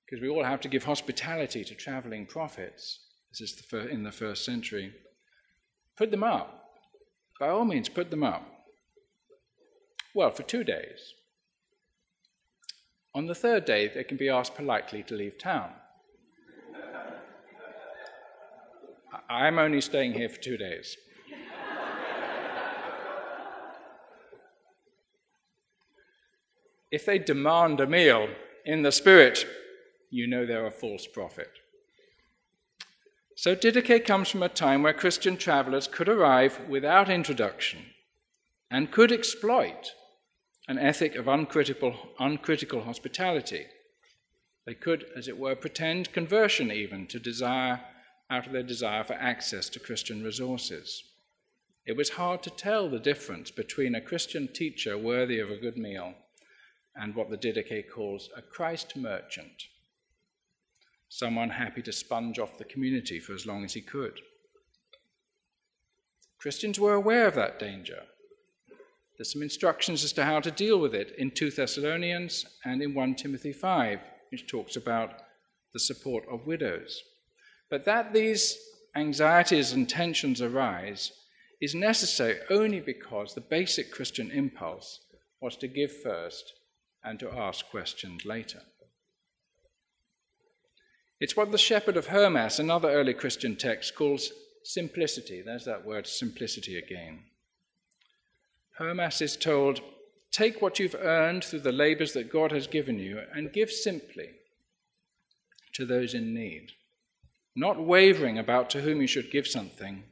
because 0.05 0.23
we 0.23 0.29
all 0.29 0.45
have 0.45 0.61
to 0.61 0.69
give 0.69 0.85
hospitality 0.85 1.65
to 1.65 1.75
traveling 1.75 2.27
prophets, 2.27 3.01
this 3.31 3.41
is 3.41 3.57
the 3.57 3.89
in 3.89 4.03
the 4.03 4.13
first 4.13 4.45
century, 4.45 4.93
put 5.97 6.11
them 6.11 6.23
up. 6.23 6.71
By 7.41 7.49
all 7.49 7.65
means, 7.65 7.89
put 7.89 8.11
them 8.11 8.23
up. 8.23 8.56
Well, 10.17 10.31
for 10.31 10.45
two 10.45 10.65
days. 10.65 11.13
On 13.15 13.27
the 13.27 13.35
third 13.35 13.67
day, 13.67 13.87
they 13.87 14.03
can 14.03 14.17
be 14.17 14.31
asked 14.31 14.55
politely 14.55 15.03
to 15.03 15.15
leave 15.15 15.37
town. 15.37 15.73
I'm 19.29 19.59
only 19.59 19.83
staying 19.83 20.15
here 20.15 20.31
for 20.31 20.41
two 20.41 20.57
days. 20.57 20.97
if 26.91 27.05
they 27.05 27.19
demand 27.19 27.81
a 27.81 27.87
meal 27.87 28.31
in 28.65 28.81
the 28.81 28.93
Spirit, 28.93 29.45
you 30.09 30.27
know 30.27 30.47
they're 30.47 30.65
a 30.65 30.71
false 30.71 31.07
prophet. 31.07 31.51
So 33.35 33.55
Didache 33.55 34.07
comes 34.07 34.31
from 34.31 34.43
a 34.43 34.49
time 34.49 34.83
where 34.83 34.95
Christian 34.95 35.37
travelers 35.37 35.87
could 35.87 36.09
arrive 36.09 36.59
without 36.71 37.11
introduction 37.11 37.91
and 38.71 38.91
could 38.91 39.13
exploit 39.13 39.93
an 40.69 40.79
ethic 40.79 41.15
of 41.15 41.29
uncritical, 41.29 41.95
uncritical 42.19 42.83
hospitality. 42.83 43.67
They 44.65 44.75
could, 44.75 45.07
as 45.17 45.29
it 45.29 45.39
were, 45.39 45.55
pretend 45.55 46.13
conversion 46.13 46.73
even 46.73 47.07
to 47.09 47.21
desire 47.21 47.81
out 48.29 48.47
of 48.47 48.53
their 48.53 48.65
desire 48.65 49.05
for 49.05 49.15
access 49.15 49.69
to 49.69 49.81
Christian 49.81 50.25
resources. 50.25 51.05
It 51.87 51.97
was 51.97 52.11
hard 52.11 52.43
to 52.43 52.51
tell 52.51 52.89
the 52.89 52.99
difference 52.99 53.53
between 53.53 53.95
a 53.95 54.01
Christian 54.01 54.49
teacher 54.49 54.99
worthy 54.99 55.39
of 55.39 55.51
a 55.51 55.57
good 55.57 55.77
meal 55.77 56.15
and 56.97 57.15
what 57.15 57.31
the 57.31 57.37
Didache 57.37 57.89
calls 57.89 58.29
a 58.37 58.43
Christ 58.43 58.97
merchant, 58.97 59.69
someone 61.09 61.51
happy 61.51 61.83
to 61.83 61.93
sponge 61.93 62.41
off 62.41 62.59
the 62.59 62.65
community 62.65 63.21
for 63.21 63.35
as 63.35 63.47
long 63.47 63.65
as 63.65 63.75
he 63.75 63.81
could. 63.81 64.21
Christians 66.39 66.81
were 66.81 66.95
aware 66.95 67.29
of 67.29 67.35
that 67.37 67.61
danger. 67.61 68.03
There's 69.17 69.33
some 69.33 69.43
instructions 69.43 70.05
as 70.05 70.13
to 70.15 70.25
how 70.25 70.41
to 70.41 70.51
deal 70.51 70.79
with 70.79 70.95
it 70.95 71.15
in 71.17 71.31
2 71.31 71.51
Thessalonians 71.51 72.45
and 72.65 72.83
in 72.83 72.95
1 72.95 73.15
Timothy 73.15 73.53
5, 73.53 74.01
which 74.31 74.47
talks 74.47 74.77
about 74.77 75.23
the 75.73 75.81
support 75.81 76.25
of 76.31 76.47
widows. 76.47 77.03
But 77.71 77.85
that 77.87 78.13
these 78.13 78.59
anxieties 78.95 79.73
and 79.73 79.89
tensions 79.89 80.41
arise 80.41 81.13
is 81.61 81.75
necessary 81.75 82.39
only 82.51 82.81
because 82.81 83.35
the 83.35 83.41
basic 83.41 83.91
Christian 83.91 84.31
impulse 84.31 85.01
was 85.41 85.57
to 85.57 85.69
give 85.69 86.03
first 86.03 86.53
and 87.03 87.19
to 87.21 87.31
ask 87.31 87.69
questions 87.71 88.25
later. 88.25 88.63
It's 91.21 91.37
what 91.37 91.51
the 91.53 91.59
shepherd 91.59 91.97
of 91.97 92.09
Hermas, 92.09 92.59
another 92.59 92.91
early 92.91 93.15
Christian 93.15 93.57
text, 93.57 93.95
calls 93.95 94.33
simplicity. 94.65 95.41
There's 95.41 95.65
that 95.65 95.87
word 95.87 96.07
simplicity 96.07 96.77
again. 96.77 97.21
Hermas 98.79 99.21
is 99.21 99.37
told, 99.37 99.81
Take 100.31 100.61
what 100.61 100.79
you've 100.79 100.95
earned 100.95 101.45
through 101.45 101.61
the 101.61 101.73
labors 101.73 102.13
that 102.13 102.33
God 102.33 102.53
has 102.53 102.67
given 102.67 102.99
you 102.99 103.21
and 103.35 103.53
give 103.53 103.71
simply 103.71 104.31
to 105.73 105.87
those 105.87 106.15
in 106.15 106.35
need, 106.35 106.73
not 107.55 107.83
wavering 107.83 108.39
about 108.39 108.69
to 108.71 108.83
whom 108.83 109.01
you 109.01 109.07
should 109.07 109.31
give 109.31 109.47
something 109.47 110.05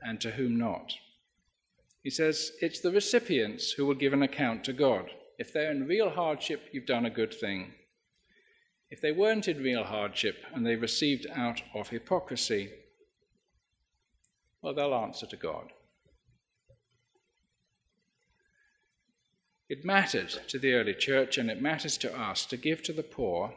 and 0.00 0.20
to 0.20 0.30
whom 0.30 0.58
not. 0.58 0.94
He 2.02 2.10
says, 2.10 2.52
It's 2.60 2.80
the 2.80 2.92
recipients 2.92 3.72
who 3.72 3.84
will 3.84 3.94
give 3.94 4.12
an 4.12 4.22
account 4.22 4.64
to 4.64 4.72
God. 4.72 5.10
If 5.38 5.52
they're 5.52 5.70
in 5.70 5.86
real 5.86 6.10
hardship, 6.10 6.68
you've 6.72 6.86
done 6.86 7.04
a 7.04 7.10
good 7.10 7.34
thing. 7.34 7.74
If 8.90 9.02
they 9.02 9.12
weren't 9.12 9.48
in 9.48 9.62
real 9.62 9.84
hardship 9.84 10.36
and 10.54 10.64
they 10.64 10.76
received 10.76 11.26
out 11.34 11.60
of 11.74 11.90
hypocrisy, 11.90 12.70
well, 14.62 14.74
they'll 14.74 14.94
answer 14.94 15.26
to 15.26 15.36
God. 15.36 15.72
It 19.68 19.84
mattered 19.84 20.30
to 20.48 20.58
the 20.58 20.72
early 20.72 20.94
church 20.94 21.36
and 21.36 21.50
it 21.50 21.60
matters 21.60 21.98
to 21.98 22.18
us 22.18 22.46
to 22.46 22.56
give 22.56 22.82
to 22.84 22.92
the 22.92 23.02
poor, 23.02 23.52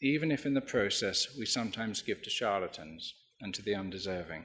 even 0.00 0.30
if 0.30 0.44
in 0.44 0.52
the 0.52 0.60
process 0.60 1.34
we 1.38 1.46
sometimes 1.46 2.02
give 2.02 2.20
to 2.22 2.30
charlatans 2.30 3.14
and 3.40 3.54
to 3.54 3.62
the 3.62 3.74
undeserving. 3.74 4.44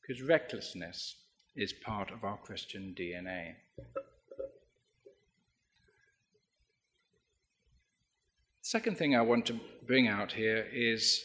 Because 0.00 0.22
recklessness 0.22 1.16
is 1.56 1.72
part 1.72 2.12
of 2.12 2.22
our 2.22 2.36
Christian 2.36 2.94
DNA. 2.96 3.54
Second 8.62 8.98
thing 8.98 9.16
I 9.16 9.22
want 9.22 9.46
to 9.46 9.58
bring 9.86 10.06
out 10.06 10.32
here 10.32 10.66
is 10.72 11.24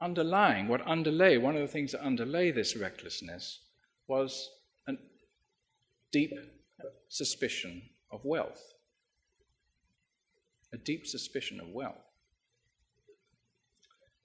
underlying, 0.00 0.68
what 0.68 0.86
underlay, 0.86 1.36
one 1.36 1.56
of 1.56 1.60
the 1.60 1.68
things 1.68 1.92
that 1.92 2.04
underlay 2.04 2.50
this 2.50 2.74
recklessness 2.74 3.60
was 4.08 4.48
a 4.88 4.94
deep 6.10 6.32
suspicion 7.08 7.82
of 8.10 8.24
wealth. 8.24 8.74
A 10.72 10.76
deep 10.76 11.06
suspicion 11.06 11.60
of 11.60 11.68
wealth. 11.68 12.04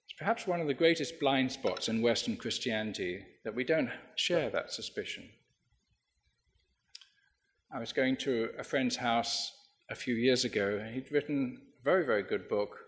It's 0.04 0.18
perhaps 0.18 0.46
one 0.46 0.60
of 0.60 0.66
the 0.66 0.74
greatest 0.74 1.20
blind 1.20 1.52
spots 1.52 1.88
in 1.88 2.02
Western 2.02 2.36
Christianity 2.36 3.24
that 3.44 3.54
we 3.54 3.64
don't 3.64 3.90
share 4.16 4.50
that 4.50 4.72
suspicion. 4.72 5.28
I 7.74 7.78
was 7.78 7.92
going 7.92 8.16
to 8.18 8.48
a 8.58 8.64
friend's 8.64 8.96
house 8.96 9.52
a 9.90 9.94
few 9.94 10.14
years 10.14 10.44
ago, 10.44 10.80
and 10.82 10.94
he'd 10.94 11.12
written 11.12 11.60
a 11.80 11.84
very, 11.84 12.06
very 12.06 12.22
good 12.22 12.48
book 12.48 12.78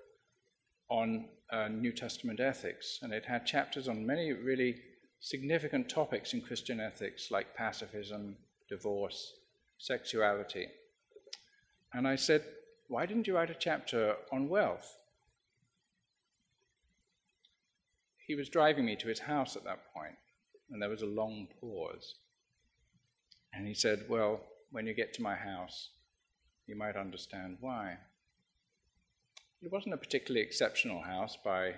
on 0.89 1.29
uh, 1.53 1.69
New 1.69 1.93
Testament 1.93 2.41
ethics, 2.41 2.99
and 3.03 3.13
it 3.13 3.27
had 3.27 3.45
chapters 3.45 3.89
on 3.89 4.07
many 4.07 4.33
really 4.33 4.77
significant 5.21 5.89
topics 5.89 6.33
in 6.33 6.41
Christian 6.41 6.81
ethics, 6.81 7.31
like 7.31 7.55
pacifism, 7.55 8.37
divorce, 8.69 9.35
sexuality. 9.81 10.69
And 11.93 12.07
I 12.07 12.17
said, 12.17 12.45
Why 12.89 13.07
didn't 13.07 13.27
you 13.27 13.35
write 13.35 13.51
a 13.51 13.55
chapter 13.55 14.15
on 14.31 14.49
wealth? 14.49 14.97
He 18.27 18.35
was 18.37 18.49
driving 18.49 18.85
me 18.85 18.95
to 18.97 19.09
his 19.09 19.19
house 19.19 19.57
at 19.57 19.65
that 19.65 19.93
point, 19.93 20.15
and 20.71 20.81
there 20.81 20.89
was 20.89 21.03
a 21.03 21.07
long 21.07 21.49
pause. 21.61 22.15
And 23.53 23.67
he 23.67 23.75
said, 23.75 24.05
Well, 24.09 24.41
when 24.71 24.87
you 24.87 24.95
get 24.95 25.13
to 25.15 25.23
my 25.23 25.35
house, 25.35 25.91
you 26.67 26.77
might 26.77 26.95
understand 26.95 27.57
why. 27.61 27.97
It 29.63 29.73
wasn't 29.73 29.95
a 29.95 29.99
particularly 29.99 30.47
exceptional 30.47 31.03
house 31.03 31.37
by 31.45 31.75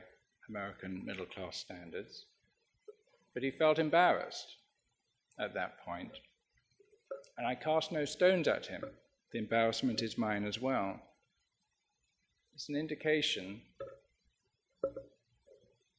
American 0.48 1.02
middle 1.06 1.24
class 1.24 1.56
standards, 1.56 2.26
but 3.32 3.42
he 3.42 3.50
felt 3.50 3.78
embarrassed 3.78 4.56
at 5.38 5.54
that 5.54 5.82
point. 5.84 6.12
And 7.38 7.46
I 7.46 7.54
cast 7.54 7.92
no 7.92 8.04
stones 8.04 8.46
at 8.48 8.66
him. 8.66 8.84
The 9.32 9.38
embarrassment 9.38 10.02
is 10.02 10.18
mine 10.18 10.44
as 10.44 10.60
well. 10.60 11.00
It's 12.54 12.68
an 12.68 12.76
indication 12.76 13.62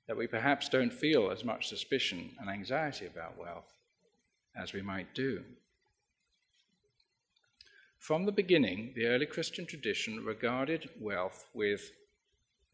that 0.07 0.17
we 0.17 0.27
perhaps 0.27 0.69
don't 0.69 0.93
feel 0.93 1.31
as 1.31 1.43
much 1.43 1.67
suspicion 1.67 2.31
and 2.39 2.49
anxiety 2.49 3.05
about 3.07 3.39
wealth 3.39 3.73
as 4.55 4.73
we 4.73 4.81
might 4.81 5.15
do. 5.15 5.43
From 7.97 8.25
the 8.25 8.31
beginning, 8.31 8.91
the 8.95 9.07
early 9.07 9.25
Christian 9.25 9.65
tradition 9.65 10.25
regarded 10.25 10.89
wealth 10.99 11.47
with, 11.53 11.91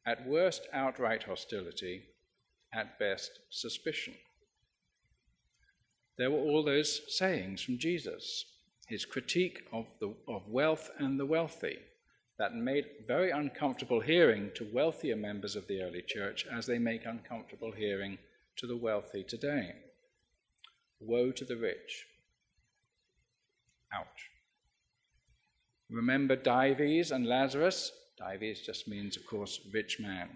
at 0.05 0.27
worst, 0.27 0.67
outright 0.73 1.23
hostility, 1.23 2.03
at 2.73 2.97
best, 2.97 3.39
suspicion. 3.49 4.15
There 6.19 6.29
were 6.29 6.37
all 6.39 6.63
those 6.63 7.01
sayings 7.07 7.61
from 7.61 7.77
Jesus, 7.77 8.43
his 8.89 9.05
critique 9.05 9.61
of, 9.71 9.85
the, 10.01 10.13
of 10.27 10.49
wealth 10.49 10.91
and 10.99 11.17
the 11.17 11.25
wealthy, 11.25 11.77
that 12.37 12.53
made 12.53 12.87
very 13.07 13.31
uncomfortable 13.31 14.01
hearing 14.01 14.51
to 14.55 14.67
wealthier 14.73 15.15
members 15.15 15.55
of 15.55 15.65
the 15.67 15.81
early 15.81 16.01
church 16.05 16.45
as 16.51 16.65
they 16.65 16.77
make 16.77 17.05
uncomfortable 17.05 17.71
hearing 17.71 18.17
to 18.57 18.67
the 18.67 18.75
wealthy 18.75 19.23
today. 19.23 19.75
Woe 20.99 21.31
to 21.31 21.45
the 21.45 21.55
rich. 21.55 22.05
Ouch. 23.93 24.29
Remember 25.89 26.35
Dives 26.35 27.11
and 27.11 27.27
Lazarus? 27.27 27.93
Dives 28.17 28.59
just 28.59 28.89
means, 28.89 29.15
of 29.15 29.25
course, 29.25 29.61
rich 29.71 30.01
man. 30.01 30.27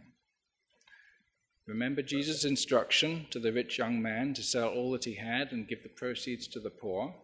Remember 1.65 2.01
Jesus' 2.01 2.43
instruction 2.43 3.25
to 3.31 3.39
the 3.39 3.53
rich 3.53 3.77
young 3.77 4.01
man 4.01 4.33
to 4.33 4.43
sell 4.43 4.67
all 4.67 4.91
that 4.91 5.05
he 5.05 5.15
had 5.15 5.51
and 5.51 5.67
give 5.67 5.81
the 5.81 5.89
proceeds 5.89 6.47
to 6.47 6.59
the 6.59 6.69
poor? 6.69 7.15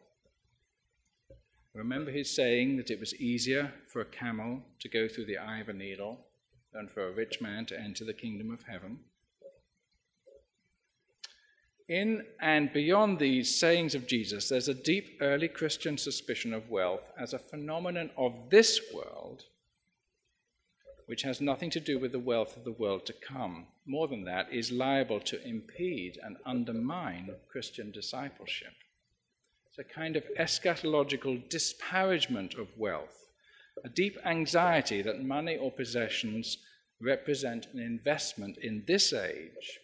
Remember 1.74 2.12
his 2.12 2.34
saying 2.34 2.78
that 2.78 2.90
it 2.90 3.00
was 3.00 3.14
easier 3.16 3.74
for 3.88 4.02
a 4.02 4.06
camel 4.06 4.62
to 4.80 4.90
go 4.90 5.08
through 5.08 5.26
the 5.26 5.38
eye 5.38 5.60
of 5.60 5.70
a 5.70 5.74
needle 5.74 6.26
than 6.74 6.88
for 6.88 7.08
a 7.08 7.12
rich 7.12 7.42
man 7.42 7.66
to 7.68 7.80
enter 7.80 8.06
the 8.06 8.14
kingdom 8.14 8.52
of 8.52 8.64
heaven? 8.64 9.00
In 11.90 12.24
and 12.40 12.72
beyond 12.72 13.18
these 13.18 13.60
sayings 13.60 13.96
of 13.96 14.08
Jesus, 14.08 14.48
there's 14.48 14.68
a 14.68 14.74
deep 14.74 15.18
early 15.22 15.48
Christian 15.48 15.98
suspicion 15.98 16.54
of 16.54 16.70
wealth 16.70 17.12
as 17.20 17.34
a 17.34 17.40
phenomenon 17.40 18.12
of 18.16 18.50
this 18.50 18.80
world, 18.94 19.46
which 21.10 21.24
has 21.24 21.42
nothing 21.42 21.72
to 21.72 21.80
do 21.80 21.98
with 21.98 22.12
the 22.12 22.20
wealth 22.20 22.56
of 22.56 22.64
the 22.64 22.72
world 22.72 23.04
to 23.04 23.14
come. 23.14 23.66
More 23.88 24.08
than 24.08 24.26
that, 24.26 24.54
is 24.54 24.72
liable 24.72 25.20
to 25.22 25.44
impede 25.44 26.20
and 26.22 26.38
undermine 26.46 27.32
Christian 27.52 27.90
discipleship. 27.90 28.76
It's 29.68 29.80
a 29.80 29.84
kind 29.84 30.16
of 30.16 30.24
eschatological 30.40 31.50
disparagement 31.50 32.54
of 32.54 32.78
wealth, 32.78 33.26
a 33.84 33.90
deep 33.90 34.20
anxiety 34.24 35.02
that 35.02 35.26
money 35.26 35.58
or 35.58 35.72
possessions 35.72 36.60
represent 37.02 37.66
an 37.74 37.80
investment 37.80 38.58
in 38.58 38.84
this 38.86 39.12
age 39.12 39.80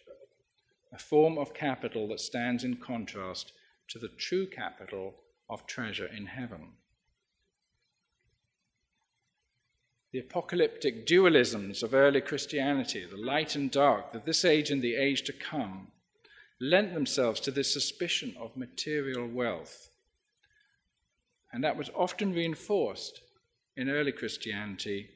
a 0.92 0.98
form 0.98 1.38
of 1.38 1.52
capital 1.52 2.06
that 2.06 2.20
stands 2.20 2.62
in 2.62 2.76
contrast 2.76 3.52
to 3.88 3.98
the 3.98 4.10
true 4.16 4.46
capital 4.46 5.12
of 5.50 5.66
treasure 5.66 6.06
in 6.06 6.26
heaven. 6.26 6.68
The 10.16 10.22
apocalyptic 10.22 11.06
dualisms 11.06 11.82
of 11.82 11.92
early 11.92 12.22
Christianity, 12.22 13.04
the 13.04 13.18
light 13.18 13.54
and 13.54 13.70
dark, 13.70 14.12
the 14.12 14.18
this 14.18 14.46
age 14.46 14.70
and 14.70 14.80
the 14.80 14.96
age 14.96 15.24
to 15.24 15.32
come, 15.34 15.88
lent 16.58 16.94
themselves 16.94 17.38
to 17.40 17.50
this 17.50 17.70
suspicion 17.70 18.34
of 18.40 18.56
material 18.56 19.28
wealth. 19.28 19.90
And 21.52 21.62
that 21.62 21.76
was 21.76 21.90
often 21.94 22.32
reinforced 22.32 23.20
in 23.76 23.90
early 23.90 24.10
Christianity 24.10 25.10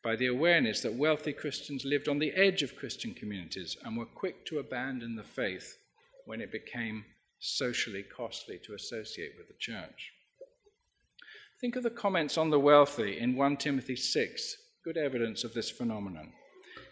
by 0.00 0.14
the 0.14 0.28
awareness 0.28 0.80
that 0.82 0.94
wealthy 0.94 1.32
Christians 1.32 1.84
lived 1.84 2.08
on 2.08 2.20
the 2.20 2.30
edge 2.34 2.62
of 2.62 2.76
Christian 2.76 3.14
communities 3.14 3.76
and 3.82 3.96
were 3.96 4.06
quick 4.06 4.46
to 4.46 4.60
abandon 4.60 5.16
the 5.16 5.24
faith 5.24 5.76
when 6.24 6.40
it 6.40 6.52
became 6.52 7.04
socially 7.40 8.04
costly 8.04 8.60
to 8.64 8.74
associate 8.74 9.32
with 9.36 9.48
the 9.48 9.58
church. 9.58 10.12
Think 11.58 11.76
of 11.76 11.82
the 11.82 11.90
comments 11.90 12.36
on 12.36 12.50
the 12.50 12.60
wealthy 12.60 13.18
in 13.18 13.34
1 13.34 13.56
Timothy 13.56 13.96
6, 13.96 14.56
good 14.84 14.98
evidence 14.98 15.42
of 15.42 15.54
this 15.54 15.70
phenomenon. 15.70 16.32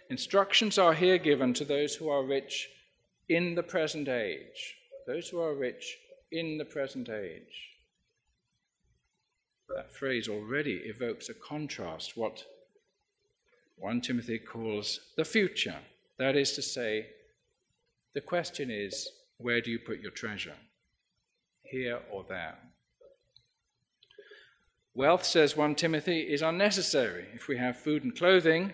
Instructions 0.09 0.78
are 0.78 0.94
here 0.94 1.18
given 1.18 1.52
to 1.54 1.66
those 1.66 1.97
who 1.97 2.09
are 2.09 2.25
rich 2.25 2.71
in 3.28 3.54
the 3.54 3.62
present 3.62 4.09
age. 4.09 4.76
Those 5.06 5.28
who 5.28 5.40
are 5.40 5.54
rich 5.54 5.99
in 6.33 6.56
the 6.56 6.64
present 6.64 7.11
age. 7.11 7.73
That 9.68 9.92
phrase 9.92 10.28
already 10.28 10.83
evokes 10.87 11.28
a 11.28 11.35
contrast. 11.35 12.16
What 12.16 12.44
1 13.76 14.00
Timothy 14.00 14.38
calls 14.38 15.00
the 15.18 15.26
future. 15.26 15.76
That 16.18 16.37
is 16.37 16.52
to 16.52 16.62
say, 16.62 17.09
the 18.14 18.23
question 18.23 18.71
is 18.71 19.11
where 19.37 19.61
do 19.61 19.71
you 19.71 19.78
put 19.78 20.00
your 20.00 20.12
treasure? 20.12 20.56
Here 21.64 22.00
or 22.11 22.25
there? 22.26 22.56
Wealth, 24.96 25.24
says 25.24 25.56
1 25.56 25.74
Timothy, 25.74 26.20
is 26.20 26.40
unnecessary. 26.40 27.26
If 27.34 27.48
we 27.48 27.58
have 27.58 27.76
food 27.76 28.04
and 28.04 28.16
clothing, 28.16 28.72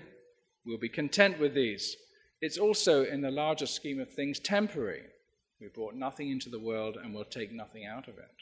we'll 0.66 0.76
be 0.76 0.90
content 0.90 1.38
with 1.38 1.54
these. 1.54 1.96
It's 2.42 2.58
also, 2.58 3.04
in 3.04 3.22
the 3.22 3.30
larger 3.30 3.64
scheme 3.64 3.98
of 3.98 4.12
things, 4.12 4.38
temporary. 4.38 5.04
We 5.60 5.68
brought 5.68 5.94
nothing 5.94 6.30
into 6.30 6.50
the 6.50 6.58
world 6.58 6.98
and 7.02 7.14
will 7.14 7.24
take 7.24 7.52
nothing 7.52 7.86
out 7.86 8.06
of 8.06 8.18
it. 8.18 8.34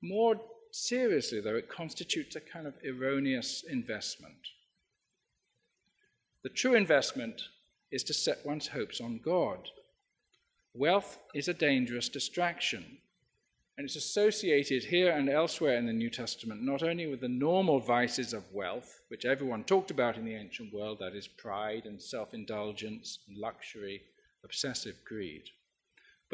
More 0.00 0.40
seriously, 0.70 1.40
though, 1.40 1.56
it 1.56 1.68
constitutes 1.68 2.36
a 2.36 2.40
kind 2.40 2.66
of 2.66 2.74
erroneous 2.86 3.62
investment. 3.68 4.48
The 6.42 6.48
true 6.48 6.74
investment 6.74 7.42
is 7.90 8.02
to 8.04 8.14
set 8.14 8.46
one's 8.46 8.68
hopes 8.68 8.98
on 8.98 9.20
God. 9.22 9.68
Wealth 10.72 11.18
is 11.34 11.48
a 11.48 11.54
dangerous 11.54 12.08
distraction, 12.08 12.98
and 13.76 13.84
it's 13.84 13.96
associated 13.96 14.84
here 14.84 15.10
and 15.10 15.28
elsewhere 15.28 15.76
in 15.76 15.86
the 15.86 15.92
New 15.92 16.10
Testament 16.10 16.62
not 16.62 16.82
only 16.82 17.06
with 17.06 17.20
the 17.20 17.28
normal 17.28 17.80
vices 17.80 18.32
of 18.32 18.52
wealth, 18.52 19.00
which 19.08 19.24
everyone 19.24 19.64
talked 19.64 19.90
about 19.90 20.16
in 20.16 20.24
the 20.24 20.34
ancient 20.34 20.72
world 20.72 20.98
that 21.00 21.14
is, 21.14 21.26
pride 21.26 21.86
and 21.86 22.00
self 22.00 22.34
indulgence, 22.34 23.18
and 23.28 23.36
luxury, 23.36 24.02
obsessive 24.44 24.96
greed 25.04 25.50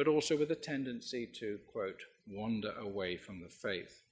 but 0.00 0.08
also 0.08 0.34
with 0.34 0.50
a 0.50 0.56
tendency 0.56 1.26
to, 1.26 1.58
quote, 1.70 2.00
wander 2.26 2.72
away 2.78 3.18
from 3.18 3.40
the 3.40 3.48
faith. 3.50 4.02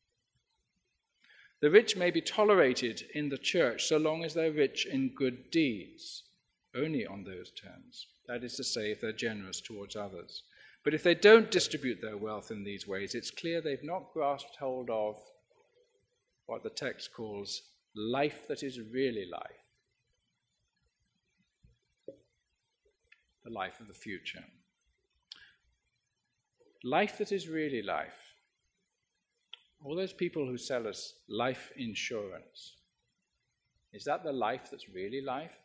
The 1.60 1.70
rich 1.70 1.96
may 1.96 2.10
be 2.10 2.20
tolerated 2.20 3.04
in 3.14 3.30
the 3.30 3.38
church 3.38 3.86
so 3.86 3.96
long 3.96 4.22
as 4.22 4.34
they're 4.34 4.52
rich 4.52 4.86
in 4.86 5.14
good 5.14 5.50
deeds, 5.50 6.24
only 6.76 7.06
on 7.06 7.24
those 7.24 7.50
terms. 7.50 8.06
That 8.26 8.44
is 8.44 8.54
to 8.56 8.64
say, 8.64 8.90
if 8.90 9.00
they're 9.00 9.12
generous 9.12 9.62
towards 9.62 9.96
others. 9.96 10.42
But 10.84 10.94
if 10.94 11.02
they 11.02 11.14
don't 11.14 11.50
distribute 11.50 12.00
their 12.00 12.16
wealth 12.16 12.50
in 12.50 12.64
these 12.64 12.86
ways, 12.86 13.14
it's 13.14 13.30
clear 13.30 13.60
they've 13.60 13.82
not 13.82 14.12
grasped 14.12 14.56
hold 14.56 14.90
of 14.90 15.16
what 16.46 16.62
the 16.62 16.70
text 16.70 17.12
calls 17.12 17.62
life 17.94 18.46
that 18.48 18.62
is 18.62 18.80
really 18.92 19.26
life, 19.30 19.64
the 23.44 23.50
life 23.50 23.80
of 23.80 23.88
the 23.88 23.94
future. 23.94 24.44
Life 26.84 27.18
that 27.18 27.32
is 27.32 27.48
really 27.48 27.82
life 27.82 28.28
all 29.84 29.94
those 29.94 30.12
people 30.12 30.46
who 30.46 30.58
sell 30.58 30.86
us 30.86 31.14
life 31.28 31.72
insurance, 31.76 32.76
is 33.92 34.04
that 34.04 34.24
the 34.24 34.32
life 34.32 34.68
that's 34.70 34.88
really 34.88 35.22
life? 35.24 35.56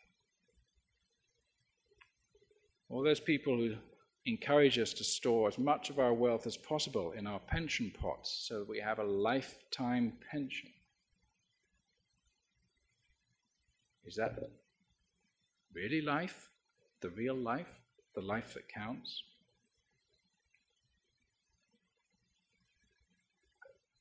All 2.89 3.03
those 3.03 3.19
people 3.19 3.57
who 3.57 3.75
encourage 4.25 4.79
us 4.79 4.93
to 4.93 5.03
store 5.03 5.47
as 5.47 5.57
much 5.57 5.89
of 5.89 5.99
our 5.99 6.13
wealth 6.13 6.47
as 6.47 6.55
possible 6.55 7.11
in 7.11 7.27
our 7.27 7.39
pension 7.39 7.91
pots 7.99 8.45
so 8.47 8.59
that 8.59 8.69
we 8.69 8.79
have 8.79 8.99
a 8.99 9.03
lifetime 9.03 10.13
pension. 10.31 10.69
Is 14.05 14.15
that 14.15 14.37
really 15.73 16.01
life? 16.01 16.49
The 17.01 17.09
real 17.09 17.35
life? 17.35 17.81
The 18.15 18.21
life 18.21 18.53
that 18.53 18.69
counts? 18.69 19.23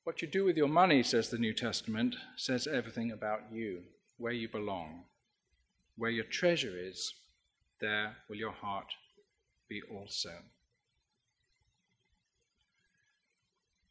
What 0.04 0.20
you 0.20 0.28
do 0.28 0.44
with 0.44 0.56
your 0.56 0.68
money, 0.68 1.02
says 1.04 1.28
the 1.28 1.38
New 1.38 1.54
Testament, 1.54 2.16
says 2.36 2.66
everything 2.66 3.12
about 3.12 3.52
you, 3.52 3.82
where 4.18 4.32
you 4.32 4.48
belong. 4.48 5.04
Where 5.96 6.10
your 6.10 6.24
treasure 6.24 6.76
is, 6.76 7.14
there 7.80 8.16
will 8.28 8.36
your 8.36 8.52
heart 8.52 8.92
be 9.72 9.82
also. 9.90 10.30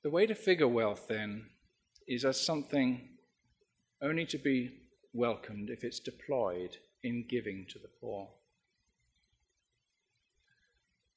The 0.04 0.10
way 0.10 0.26
to 0.26 0.36
figure 0.36 0.67
wealth, 0.67 1.08
then, 1.08 1.46
is 2.08 2.26
as 2.26 2.39
something 2.39 3.10
only 4.02 4.26
to 4.26 4.38
be 4.38 4.72
welcomed 5.13 5.70
if 5.70 5.84
it's 5.84 6.00
deployed 6.00 6.78
in 7.04 7.26
giving 7.28 7.65
to 7.70 7.80
the 7.80 7.89
poor. 8.00 8.28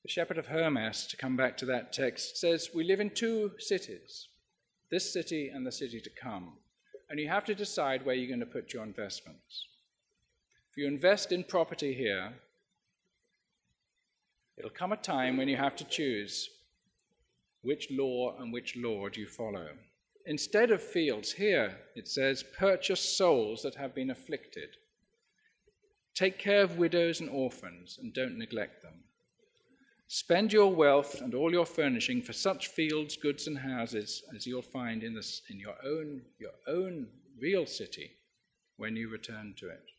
The 0.02 0.10
shepherd 0.10 0.38
of 0.38 0.46
Hermas, 0.46 1.06
to 1.08 1.16
come 1.16 1.36
back 1.36 1.56
to 1.58 1.66
that 1.66 1.92
text, 1.92 2.36
says 2.36 2.70
we 2.74 2.84
live 2.84 3.00
in 3.00 3.10
two 3.10 3.52
cities 3.58 4.28
this 4.90 5.12
city 5.12 5.48
and 5.48 5.66
the 5.66 5.72
city 5.72 5.98
to 5.98 6.10
come. 6.10 6.52
And 7.10 7.18
you 7.18 7.28
have 7.28 7.44
to 7.46 7.54
decide 7.54 8.04
where 8.04 8.14
you're 8.14 8.28
going 8.28 8.38
to 8.38 8.46
put 8.46 8.72
your 8.72 8.84
investments. 8.84 9.66
If 10.70 10.76
you 10.76 10.86
invest 10.86 11.32
in 11.32 11.42
property 11.42 11.94
here, 11.94 12.34
it'll 14.56 14.70
come 14.70 14.92
a 14.92 14.96
time 14.96 15.36
when 15.36 15.48
you 15.48 15.56
have 15.56 15.76
to 15.76 15.84
choose 15.84 16.48
which 17.62 17.88
law 17.90 18.36
and 18.38 18.52
which 18.52 18.76
Lord 18.76 19.16
you 19.16 19.26
follow. 19.26 19.68
Instead 20.26 20.70
of 20.70 20.82
fields, 20.82 21.32
here 21.32 21.76
it 21.94 22.08
says, 22.08 22.44
purchase 22.58 23.00
souls 23.00 23.62
that 23.62 23.74
have 23.74 23.94
been 23.94 24.10
afflicted. 24.10 24.76
Take 26.14 26.38
care 26.38 26.62
of 26.62 26.78
widows 26.78 27.20
and 27.20 27.28
orphans 27.28 27.98
and 28.00 28.14
don't 28.14 28.38
neglect 28.38 28.82
them. 28.82 29.04
Spend 30.06 30.52
your 30.52 30.72
wealth 30.72 31.20
and 31.20 31.34
all 31.34 31.50
your 31.50 31.66
furnishing 31.66 32.22
for 32.22 32.32
such 32.32 32.68
fields, 32.68 33.16
goods, 33.16 33.46
and 33.46 33.58
houses 33.58 34.22
as 34.34 34.46
you'll 34.46 34.62
find 34.62 35.02
in, 35.02 35.14
this, 35.14 35.42
in 35.50 35.58
your, 35.58 35.74
own, 35.84 36.22
your 36.38 36.52
own 36.68 37.08
real 37.40 37.66
city 37.66 38.12
when 38.76 38.94
you 38.96 39.08
return 39.08 39.54
to 39.58 39.68
it. 39.68 39.90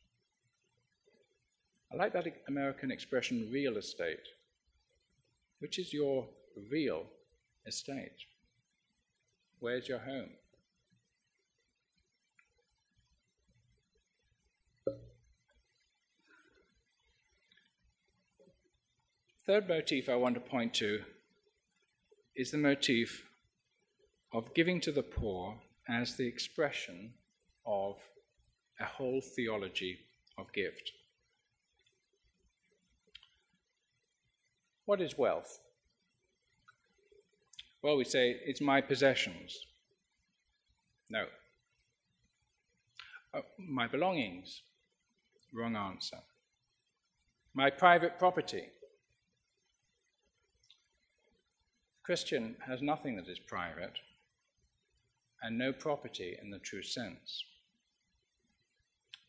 I 1.91 1.98
like 1.98 2.13
that 2.13 2.28
American 2.48 2.91
expression, 2.91 3.50
real 3.52 3.78
estate. 3.78 4.28
Which 5.65 5.80
is 5.80 5.91
your 5.91 6.28
real 6.69 7.08
estate? 7.65 8.28
Where's 9.58 9.88
your 9.88 9.97
home? 9.97 10.30
Third 19.47 19.67
motif 19.67 20.08
I 20.08 20.13
want 20.17 20.36
to 20.36 20.39
point 20.39 20.75
to 20.75 20.99
is 22.36 22.51
the 22.51 22.60
motif 22.60 23.25
of 24.32 24.54
giving 24.54 24.80
to 24.82 24.91
the 24.91 25.01
poor 25.01 25.60
as 25.89 26.15
the 26.15 26.28
expression 26.28 27.15
of 27.65 27.95
a 28.80 28.86
whole 28.86 29.19
theology 29.19 29.97
of 30.38 30.54
gift. 30.54 30.91
What 34.86 35.02
is 35.02 35.17
wealth? 35.17 35.60
Well, 37.82 37.98
we 37.98 38.04
say 38.04 38.39
it's 38.45 38.62
my 38.62 38.82
possessions. 38.82 39.58
No. 41.10 41.26
Uh, 43.34 43.41
my 43.60 43.88
belongings. 43.88 44.62
Wrong 45.54 45.76
answer. 45.76 46.17
My 47.54 47.69
private 47.69 48.17
property. 48.19 48.63
Christian 52.04 52.56
has 52.67 52.82
nothing 52.82 53.15
that 53.15 53.28
is 53.28 53.39
private 53.39 54.00
and 55.41 55.58
no 55.58 55.74
property 55.74 56.38
in 56.41 56.50
the 56.50 56.60
true 56.60 56.84
sense. 56.84 57.43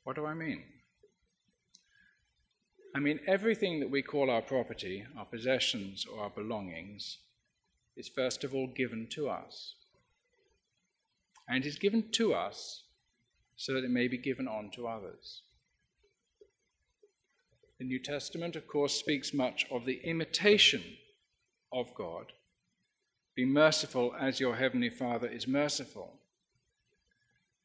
What 0.05 0.16
do 0.16 0.27
I 0.27 0.35
mean? 0.35 0.62
I 2.96 2.98
mean, 2.98 3.20
everything 3.26 3.80
that 3.80 3.90
we 3.90 4.00
call 4.00 4.30
our 4.30 4.40
property, 4.40 5.04
our 5.18 5.26
possessions, 5.26 6.06
or 6.06 6.22
our 6.22 6.30
belongings, 6.30 7.18
is 7.94 8.09
first 8.09 8.42
of 8.42 8.54
all 8.54 8.68
given 8.68 9.06
to 9.11 9.28
us. 9.28 9.74
And 11.46 11.62
it 11.62 11.68
is 11.68 11.78
given 11.78 12.11
to 12.12 12.32
us 12.32 12.85
so 13.54 13.74
that 13.74 13.85
it 13.85 13.90
may 13.90 14.09
be 14.09 14.16
given 14.16 14.48
on 14.48 14.70
to 14.76 14.88
others. 14.88 15.42
The 17.78 17.85
New 17.85 17.98
Testament, 17.98 18.56
of 18.56 18.66
course, 18.66 18.94
speaks 18.94 19.35
much 19.35 19.66
of 19.70 19.85
the 19.85 20.00
imitation 20.02 20.82
of 21.70 21.94
God. 21.94 22.32
Be 23.35 23.44
merciful 23.44 24.14
as 24.18 24.40
your 24.40 24.56
heavenly 24.56 24.88
Father 24.88 25.28
is 25.28 25.46
merciful. 25.46 26.14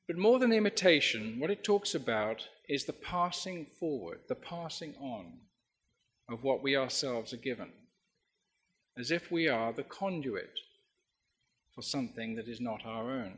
But 0.07 0.17
more 0.17 0.39
than 0.39 0.51
imitation, 0.51 1.39
what 1.39 1.51
it 1.51 1.63
talks 1.63 1.95
about 1.95 2.49
is 2.71 2.85
the 2.85 2.93
passing 2.93 3.65
forward, 3.65 4.19
the 4.29 4.35
passing 4.35 4.95
on 5.01 5.25
of 6.29 6.41
what 6.41 6.63
we 6.63 6.77
ourselves 6.77 7.33
are 7.33 7.37
given, 7.37 7.67
as 8.97 9.11
if 9.11 9.29
we 9.29 9.49
are 9.49 9.73
the 9.73 9.83
conduit 9.83 10.57
for 11.75 11.81
something 11.81 12.33
that 12.33 12.47
is 12.47 12.61
not 12.61 12.85
our 12.85 13.11
own, 13.11 13.33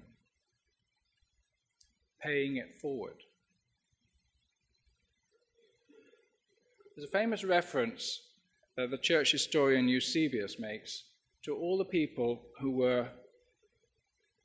paying 2.21 2.57
it 2.57 2.79
forward. 2.79 3.15
There's 6.95 7.09
a 7.09 7.11
famous 7.11 7.43
reference 7.43 8.21
that 8.77 8.91
the 8.91 8.99
church 8.99 9.31
historian 9.31 9.87
Eusebius 9.87 10.59
makes 10.59 11.05
to 11.41 11.55
all 11.55 11.79
the 11.79 11.85
people 11.85 12.43
who 12.59 12.69
were 12.69 13.07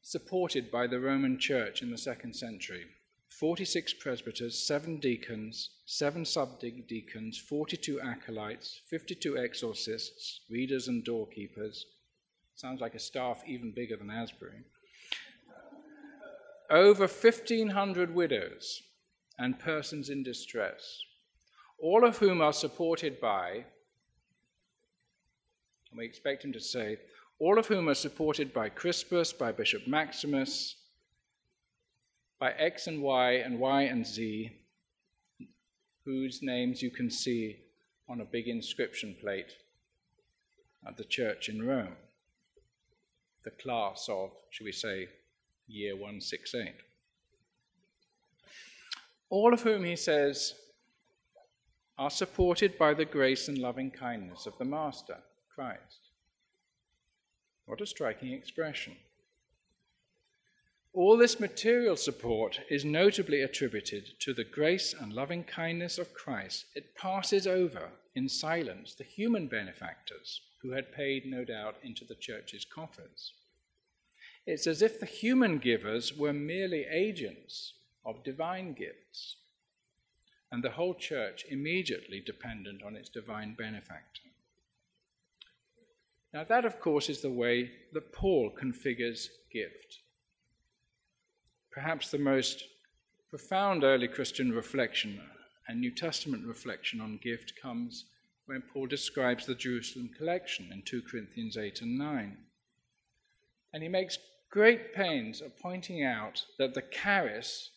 supported 0.01 0.70
by 0.70 0.87
the 0.87 0.98
Roman 0.98 1.38
Church 1.38 1.83
in 1.83 1.90
the 1.90 1.98
second 1.98 2.35
century 2.35 2.87
46 3.38 3.94
presbyters, 3.94 4.66
7 4.66 4.98
deacons, 4.98 5.70
7 5.87 6.24
subdeacons, 6.24 7.38
42 7.38 8.01
acolytes, 8.01 8.81
52 8.90 9.38
exorcists, 9.38 10.40
readers, 10.51 10.88
and 10.88 11.05
doorkeepers. 11.05 11.85
Sounds 12.57 12.81
like 12.81 12.96
a 12.96 12.98
staff 12.98 13.44
even 13.46 13.70
bigger 13.70 13.96
than 13.96 14.11
Asbury. 14.11 14.64
Over 16.68 17.07
1,500 17.07 18.12
widows 18.12 18.83
and 19.38 19.57
persons 19.57 20.11
in 20.11 20.24
distress, 20.24 21.01
all 21.79 22.05
of 22.05 22.18
whom 22.18 22.40
are 22.40 22.53
supported 22.53 23.20
by, 23.20 23.64
and 25.90 25.98
we 25.98 26.05
expect 26.05 26.44
him 26.44 26.53
to 26.53 26.61
say, 26.61 26.98
all 27.38 27.57
of 27.57 27.66
whom 27.66 27.88
are 27.88 27.94
supported 27.94 28.53
by 28.53 28.68
Crispus, 28.68 29.33
by 29.33 29.53
Bishop 29.53 29.87
Maximus, 29.87 30.74
by 32.38 32.53
X 32.53 32.87
and 32.87 33.03
Y 33.03 33.33
and 33.33 33.59
Y 33.59 33.83
and 33.83 34.07
Z, 34.07 34.53
whose 36.05 36.42
names 36.42 36.83
you 36.83 36.90
can 36.90 37.11
see 37.11 37.57
on 38.09 38.20
a 38.20 38.24
big 38.24 38.48
inscription 38.48 39.16
plate 39.20 39.53
at 40.87 40.96
the 40.96 41.05
church 41.05 41.48
in 41.48 41.66
Rome, 41.66 41.96
the 43.44 43.51
class 43.51 44.09
of, 44.09 44.31
should 44.51 44.64
we 44.64 44.72
say, 44.72 45.09
year 45.66 45.94
168. 45.94 46.74
All 49.31 49.53
of 49.53 49.62
whom, 49.62 49.85
he 49.85 49.96
says, 49.96 50.55
are 51.98 52.11
supported 52.11 52.79
by 52.79 52.94
the 52.94 53.05
grace 53.05 53.48
and 53.48 53.59
loving 53.59 53.90
kindness 53.90 54.46
of 54.46 54.57
the 54.59 54.64
Master, 54.64 55.18
Christ. 55.55 56.11
What 57.66 57.81
a 57.81 57.87
striking 57.87 58.33
expression. 58.33 58.96
All 60.94 61.16
this 61.16 61.38
material 61.38 61.96
support 61.96 62.61
is 62.70 62.85
notably 62.85 63.42
attributed 63.42 64.18
to 64.20 64.33
the 64.33 64.44
grace 64.44 64.94
and 64.98 65.12
loving 65.12 65.44
kindness 65.44 65.98
of 65.98 66.14
Christ. 66.14 66.64
It 66.74 66.96
passes 66.96 67.46
over 67.46 67.90
in 68.14 68.29
silence 68.29 68.94
the 68.94 69.05
human 69.05 69.46
benefactors 69.46 70.40
who 70.62 70.72
had 70.72 70.92
paid, 70.92 71.24
no 71.27 71.44
doubt, 71.44 71.77
into 71.83 72.05
the 72.05 72.16
church's 72.16 72.64
coffers. 72.64 73.35
It's 74.46 74.66
as 74.66 74.83
if 74.83 74.98
the 74.98 75.07
human 75.07 75.59
givers 75.59 76.16
were 76.16 76.33
merely 76.33 76.87
agents 76.90 77.74
of 78.05 78.24
divine 78.24 78.72
gifts, 78.72 79.37
and 80.51 80.64
the 80.64 80.70
whole 80.70 80.94
church 80.94 81.44
immediately 81.51 82.20
dependent 82.24 82.83
on 82.83 82.96
its 82.96 83.11
divine 83.11 83.55
benefactor. 83.55 84.22
Now, 86.33 86.44
that, 86.44 86.64
of 86.64 86.81
course, 86.81 87.09
is 87.09 87.20
the 87.20 87.31
way 87.31 87.70
that 87.92 88.12
Paul 88.12 88.51
configures 88.51 89.29
gift. 89.53 90.01
Perhaps 91.81 92.11
the 92.11 92.19
most 92.19 92.64
profound 93.31 93.85
early 93.85 94.09
Christian 94.09 94.51
reflection 94.51 95.21
and 95.69 95.79
New 95.79 95.93
Testament 95.93 96.45
reflection 96.45 97.01
on 97.01 97.21
gift 97.23 97.53
comes 97.62 98.07
when 98.47 98.62
Paul 98.62 98.88
describes 98.88 99.47
the 99.47 99.55
Jerusalem 99.55 100.11
collection 100.19 100.71
in 100.73 100.83
2 100.83 101.03
Corinthians 101.09 101.57
8 101.57 101.83
and 101.83 101.97
9. 101.97 102.37
And 103.73 103.83
he 103.85 103.88
makes 103.88 104.19
great 104.51 104.93
pains 104.93 105.41
of 105.41 105.57
pointing 105.57 106.03
out 106.03 106.45
that 106.59 106.75
the 106.75 106.83
charis, 106.83 107.71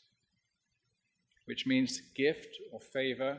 which 1.45 1.67
means 1.67 2.01
gift 2.15 2.57
or 2.71 2.79
favor, 2.79 3.37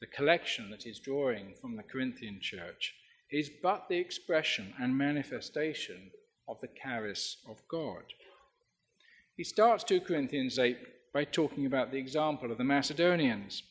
the 0.00 0.06
collection 0.06 0.70
that 0.70 0.84
he's 0.84 0.98
drawing 0.98 1.52
from 1.60 1.76
the 1.76 1.82
Corinthian 1.82 2.38
church, 2.40 2.94
is 3.30 3.50
but 3.62 3.86
the 3.90 3.98
expression 3.98 4.72
and 4.80 4.96
manifestation 4.96 6.10
of 6.48 6.58
the 6.62 6.70
charis 6.82 7.36
of 7.46 7.60
God. 7.68 8.04
He 9.38 9.44
starts 9.44 9.84
2 9.84 10.00
Corinthians 10.00 10.58
8 10.58 10.76
by 11.14 11.22
talking 11.22 11.64
about 11.64 11.92
the 11.92 11.98
example 11.98 12.50
of 12.50 12.58
the 12.58 12.64
Macedonians. 12.64 13.62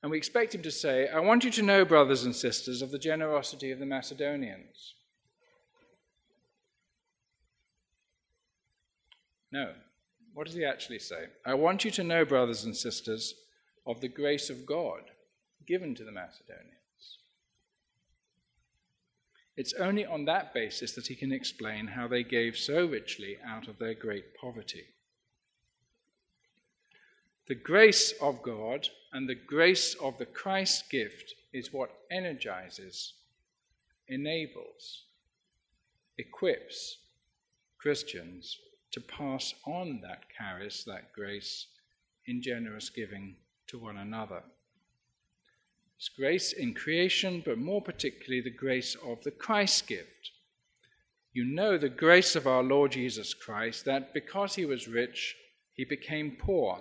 And 0.00 0.12
we 0.12 0.16
expect 0.16 0.54
him 0.54 0.62
to 0.62 0.70
say, 0.70 1.08
I 1.08 1.18
want 1.18 1.42
you 1.42 1.50
to 1.50 1.62
know, 1.62 1.84
brothers 1.84 2.22
and 2.22 2.34
sisters, 2.34 2.80
of 2.80 2.92
the 2.92 2.98
generosity 2.98 3.72
of 3.72 3.80
the 3.80 3.84
Macedonians. 3.84 4.94
No. 9.50 9.72
What 10.34 10.46
does 10.46 10.54
he 10.54 10.64
actually 10.64 11.00
say? 11.00 11.24
I 11.44 11.54
want 11.54 11.84
you 11.84 11.90
to 11.90 12.04
know, 12.04 12.24
brothers 12.24 12.62
and 12.62 12.76
sisters, 12.76 13.34
of 13.84 14.00
the 14.00 14.08
grace 14.08 14.50
of 14.50 14.66
God 14.66 15.02
given 15.66 15.96
to 15.96 16.04
the 16.04 16.12
Macedonians. 16.12 16.79
It's 19.56 19.74
only 19.74 20.06
on 20.06 20.24
that 20.24 20.54
basis 20.54 20.92
that 20.92 21.08
he 21.08 21.14
can 21.14 21.32
explain 21.32 21.88
how 21.88 22.08
they 22.08 22.22
gave 22.22 22.56
so 22.56 22.86
richly 22.86 23.36
out 23.44 23.68
of 23.68 23.78
their 23.78 23.94
great 23.94 24.34
poverty. 24.34 24.86
The 27.48 27.56
grace 27.56 28.14
of 28.20 28.42
God 28.42 28.88
and 29.12 29.28
the 29.28 29.34
grace 29.34 29.94
of 29.94 30.18
the 30.18 30.26
Christ 30.26 30.88
gift 30.88 31.34
is 31.52 31.72
what 31.72 31.90
energizes, 32.10 33.14
enables, 34.08 35.04
equips 36.16 36.98
Christians 37.78 38.56
to 38.92 39.00
pass 39.00 39.54
on 39.66 40.00
that 40.02 40.24
charis, 40.36 40.84
that 40.84 41.12
grace, 41.12 41.66
in 42.26 42.42
generous 42.42 42.90
giving 42.90 43.36
to 43.66 43.78
one 43.78 43.96
another. 43.96 44.42
It's 46.00 46.08
grace 46.08 46.54
in 46.54 46.72
creation, 46.72 47.42
but 47.44 47.58
more 47.58 47.82
particularly 47.82 48.40
the 48.40 48.56
grace 48.56 48.96
of 49.04 49.22
the 49.22 49.30
Christ 49.30 49.86
gift. 49.86 50.30
You 51.34 51.44
know 51.44 51.76
the 51.76 51.90
grace 51.90 52.34
of 52.34 52.46
our 52.46 52.62
Lord 52.62 52.92
Jesus 52.92 53.34
Christ, 53.34 53.84
that 53.84 54.14
because 54.14 54.54
he 54.54 54.64
was 54.64 54.88
rich, 54.88 55.36
he 55.74 55.84
became 55.84 56.38
poor, 56.40 56.80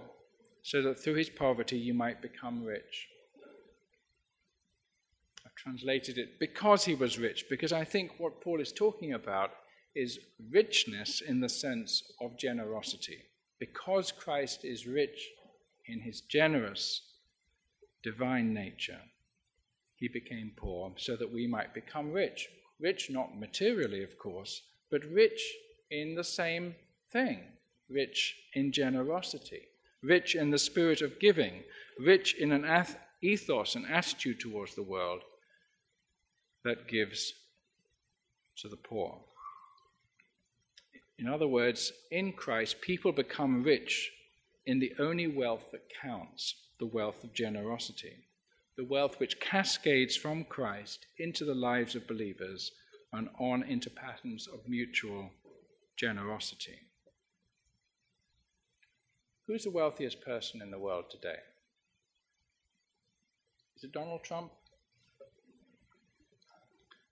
so 0.64 0.82
that 0.84 1.04
through 1.04 1.16
his 1.16 1.30
poverty 1.30 1.78
you 1.78 1.94
might 1.94 2.22
become 2.22 2.64
rich. 2.64 3.10
I've 5.46 5.56
translated 5.56 6.18
it 6.18 6.40
because 6.40 6.86
he 6.86 6.96
was 6.96 7.20
rich, 7.20 7.44
because 7.50 7.74
I 7.74 7.84
think 7.84 8.12
what 8.20 8.40
Paul 8.40 8.62
is 8.62 8.72
talking 8.72 9.12
about 9.12 9.52
is 9.96 10.18
richness 10.50 11.20
in 11.20 11.42
the 11.42 11.50
sense 11.50 12.04
of 12.22 12.38
generosity. 12.40 13.18
Because 13.60 14.14
Christ 14.14 14.64
is 14.64 14.88
rich 14.88 15.28
in 15.88 16.00
his 16.00 16.22
generous 16.22 17.02
divine 18.04 18.54
nature, 18.54 19.02
he 19.96 20.08
became 20.08 20.52
poor 20.56 20.94
so 20.98 21.16
that 21.16 21.32
we 21.32 21.46
might 21.48 21.74
become 21.74 22.12
rich. 22.12 22.50
Rich 22.80 23.10
not 23.10 23.38
materially, 23.38 24.04
of 24.04 24.18
course, 24.18 24.62
but 24.90 25.04
rich 25.06 25.42
in 25.92 26.16
the 26.16 26.24
same 26.24 26.76
thing. 27.12 27.44
Rich 27.90 28.36
in 28.54 28.72
generosity, 28.72 29.64
rich 30.02 30.36
in 30.36 30.52
the 30.52 30.60
spirit 30.60 31.02
of 31.02 31.20
giving, 31.20 31.64
rich 32.00 32.36
in 32.36 32.52
an 32.52 32.66
ethos 33.22 33.76
and 33.76 33.86
attitude 33.90 34.40
towards 34.40 34.76
the 34.76 34.84
world, 34.84 35.22
that 36.64 36.88
gives 36.88 37.34
to 38.58 38.68
the 38.68 38.78
poor. 38.78 39.18
In 41.18 41.28
other 41.28 41.48
words, 41.48 41.92
in 42.12 42.32
Christ, 42.32 42.80
people 42.82 43.12
become 43.12 43.64
rich 43.64 44.12
in 44.66 44.80
the 44.80 44.94
only 45.00 45.28
wealth 45.28 45.66
that 45.72 45.92
counts 46.02 46.56
the 46.80 46.86
wealth 46.86 47.24
of 47.24 47.34
generosity, 47.34 48.18
the 48.78 48.86
wealth 48.86 49.20
which 49.20 49.40
cascades 49.40 50.16
from 50.16 50.46
Christ 50.46 51.06
into 51.18 51.46
the 51.46 51.54
lives 51.54 51.96
of 51.96 52.08
believers 52.08 52.72
and 53.12 53.30
on 53.40 53.64
into 53.64 53.90
patterns 53.90 54.48
of 54.48 54.68
mutual 54.68 55.30
generosity. 55.98 56.80
Who's 59.48 59.64
the 59.64 59.72
wealthiest 59.72 60.22
person 60.22 60.62
in 60.62 60.72
the 60.72 60.80
world 60.80 61.06
today? 61.10 61.40
Is 63.76 63.84
it 63.84 63.92
Donald 63.92 64.24
Trump? 64.24 64.52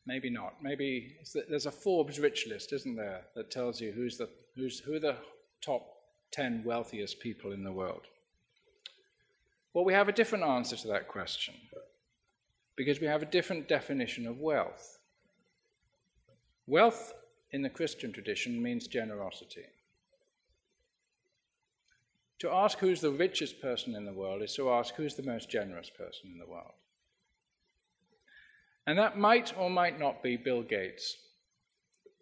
Maybe 0.05 0.29
not. 0.29 0.55
Maybe 0.61 1.17
there's 1.49 1.65
a 1.65 1.71
Forbes 1.71 2.19
rich 2.19 2.47
list, 2.47 2.71
isn't 2.71 2.95
there, 2.95 3.23
that 3.35 3.51
tells 3.51 3.81
you 3.81 3.91
who's 3.91 4.17
the, 4.17 4.29
who's, 4.55 4.79
who 4.79 4.99
the 4.99 5.15
top 5.61 5.85
10 6.31 6.63
wealthiest 6.63 7.19
people 7.19 7.51
in 7.51 7.63
the 7.63 7.71
world. 7.71 8.03
Well, 9.77 9.85
we 9.85 9.93
have 9.93 10.09
a 10.09 10.11
different 10.11 10.43
answer 10.43 10.75
to 10.75 10.87
that 10.87 11.07
question 11.07 11.53
because 12.75 12.99
we 12.99 13.05
have 13.05 13.21
a 13.21 13.27
different 13.27 13.67
definition 13.67 14.25
of 14.25 14.39
wealth. 14.39 14.97
Wealth 16.65 17.13
in 17.51 17.61
the 17.61 17.69
Christian 17.69 18.11
tradition 18.11 18.59
means 18.59 18.87
generosity. 18.87 19.65
To 22.39 22.49
ask 22.49 22.79
who's 22.79 23.01
the 23.01 23.11
richest 23.11 23.61
person 23.61 23.93
in 23.93 24.03
the 24.03 24.13
world 24.13 24.41
is 24.41 24.55
to 24.55 24.71
ask 24.71 24.95
who's 24.95 25.13
the 25.13 25.21
most 25.21 25.47
generous 25.47 25.91
person 25.91 26.31
in 26.33 26.39
the 26.39 26.51
world. 26.51 26.73
And 28.87 28.97
that 28.97 29.19
might 29.19 29.55
or 29.55 29.69
might 29.69 29.99
not 29.99 30.23
be 30.23 30.37
Bill 30.37 30.63
Gates 30.63 31.17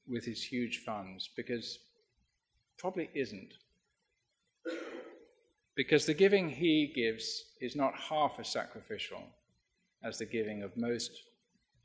with 0.10 0.26
his 0.26 0.44
huge 0.44 0.80
funds, 0.80 1.30
because 1.38 1.80
probably 2.78 3.10
isn't. 3.14 3.54
Because 5.76 6.06
the 6.06 6.14
giving 6.14 6.50
he 6.50 6.92
gives 6.96 7.44
is 7.60 7.76
not 7.76 7.94
half 7.96 8.40
as 8.40 8.48
sacrificial 8.48 9.24
as 10.04 10.18
the 10.18 10.26
giving 10.26 10.64
of 10.64 10.78
most 10.78 11.12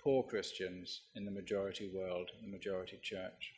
poor 0.02 0.22
Christians 0.22 1.00
in 1.14 1.24
the 1.24 1.30
majority 1.30 1.90
world, 1.92 2.30
the 2.40 2.50
majority 2.50 2.98
church. 3.02 3.52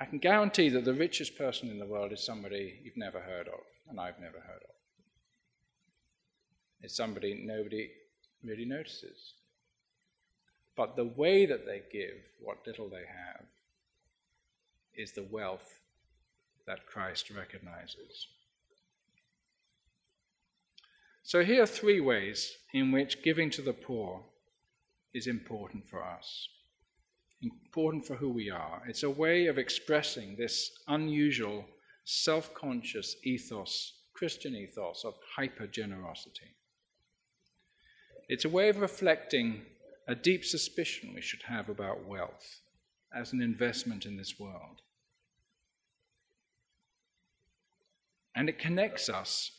I 0.00 0.04
can 0.06 0.18
guarantee 0.18 0.68
that 0.70 0.84
the 0.84 0.94
richest 0.94 1.36
person 1.36 1.68
in 1.68 1.78
the 1.78 1.86
world 1.86 2.12
is 2.12 2.24
somebody 2.24 2.80
you've 2.82 2.96
never 2.96 3.20
heard 3.20 3.48
of, 3.48 3.60
and 3.88 4.00
I've 4.00 4.20
never 4.20 4.38
heard 4.38 4.62
of. 4.62 4.74
It's 6.80 6.96
somebody 6.96 7.42
nobody 7.44 7.90
really 8.44 8.64
notices. 8.64 9.34
But 10.76 10.94
the 10.94 11.04
way 11.04 11.44
that 11.44 11.66
they 11.66 11.82
give 11.92 12.14
what 12.40 12.66
little 12.66 12.88
they 12.88 12.96
have 12.98 13.44
is 14.94 15.12
the 15.12 15.26
wealth 15.30 15.80
that 16.66 16.86
Christ 16.86 17.30
recognizes. 17.30 18.28
So, 21.28 21.44
here 21.44 21.62
are 21.62 21.66
three 21.66 22.00
ways 22.00 22.56
in 22.72 22.90
which 22.90 23.22
giving 23.22 23.50
to 23.50 23.60
the 23.60 23.74
poor 23.74 24.24
is 25.12 25.26
important 25.26 25.86
for 25.86 26.02
us, 26.02 26.48
important 27.42 28.06
for 28.06 28.14
who 28.14 28.30
we 28.30 28.48
are. 28.48 28.82
It's 28.88 29.02
a 29.02 29.10
way 29.10 29.44
of 29.44 29.58
expressing 29.58 30.36
this 30.36 30.70
unusual, 30.86 31.66
self 32.06 32.54
conscious 32.54 33.14
ethos, 33.24 33.92
Christian 34.14 34.56
ethos 34.56 35.04
of 35.04 35.16
hyper 35.36 35.66
generosity. 35.66 36.56
It's 38.30 38.46
a 38.46 38.48
way 38.48 38.70
of 38.70 38.80
reflecting 38.80 39.66
a 40.06 40.14
deep 40.14 40.46
suspicion 40.46 41.12
we 41.14 41.20
should 41.20 41.42
have 41.42 41.68
about 41.68 42.06
wealth 42.06 42.62
as 43.14 43.34
an 43.34 43.42
investment 43.42 44.06
in 44.06 44.16
this 44.16 44.40
world. 44.40 44.80
And 48.34 48.48
it 48.48 48.58
connects 48.58 49.10
us 49.10 49.57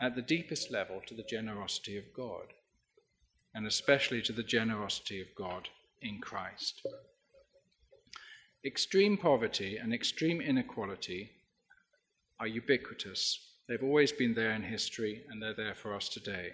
at 0.00 0.14
the 0.14 0.22
deepest 0.22 0.70
level 0.70 1.00
to 1.06 1.14
the 1.14 1.22
generosity 1.22 1.96
of 1.96 2.12
God, 2.14 2.52
and 3.54 3.66
especially 3.66 4.20
to 4.22 4.32
the 4.32 4.42
generosity 4.42 5.20
of 5.20 5.28
God 5.36 5.68
in 6.02 6.20
Christ. 6.20 6.86
Extreme 8.64 9.18
poverty 9.18 9.76
and 9.76 9.94
extreme 9.94 10.40
inequality 10.40 11.30
are 12.38 12.46
ubiquitous. 12.46 13.38
They've 13.68 13.82
always 13.82 14.12
been 14.12 14.34
there 14.34 14.52
in 14.52 14.62
history, 14.62 15.24
and 15.30 15.42
they're 15.42 15.54
there 15.54 15.74
for 15.74 15.94
us 15.94 16.08
today. 16.08 16.52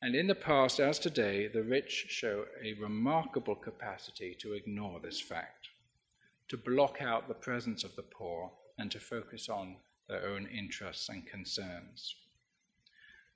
And 0.00 0.14
in 0.14 0.26
the 0.26 0.34
past, 0.34 0.80
as 0.80 0.98
today, 0.98 1.48
the 1.48 1.62
rich 1.62 2.06
show 2.08 2.44
a 2.62 2.74
remarkable 2.74 3.54
capacity 3.54 4.36
to 4.40 4.52
ignore 4.52 5.00
this 5.00 5.20
fact, 5.20 5.68
to 6.48 6.56
block 6.56 6.98
out 7.00 7.28
the 7.28 7.34
presence 7.34 7.84
of 7.84 7.94
the 7.96 8.02
poor, 8.02 8.52
and 8.78 8.90
to 8.90 8.98
focus 8.98 9.48
on 9.48 9.76
their 10.08 10.26
own 10.26 10.46
interests 10.46 11.08
and 11.08 11.26
concerns. 11.26 12.14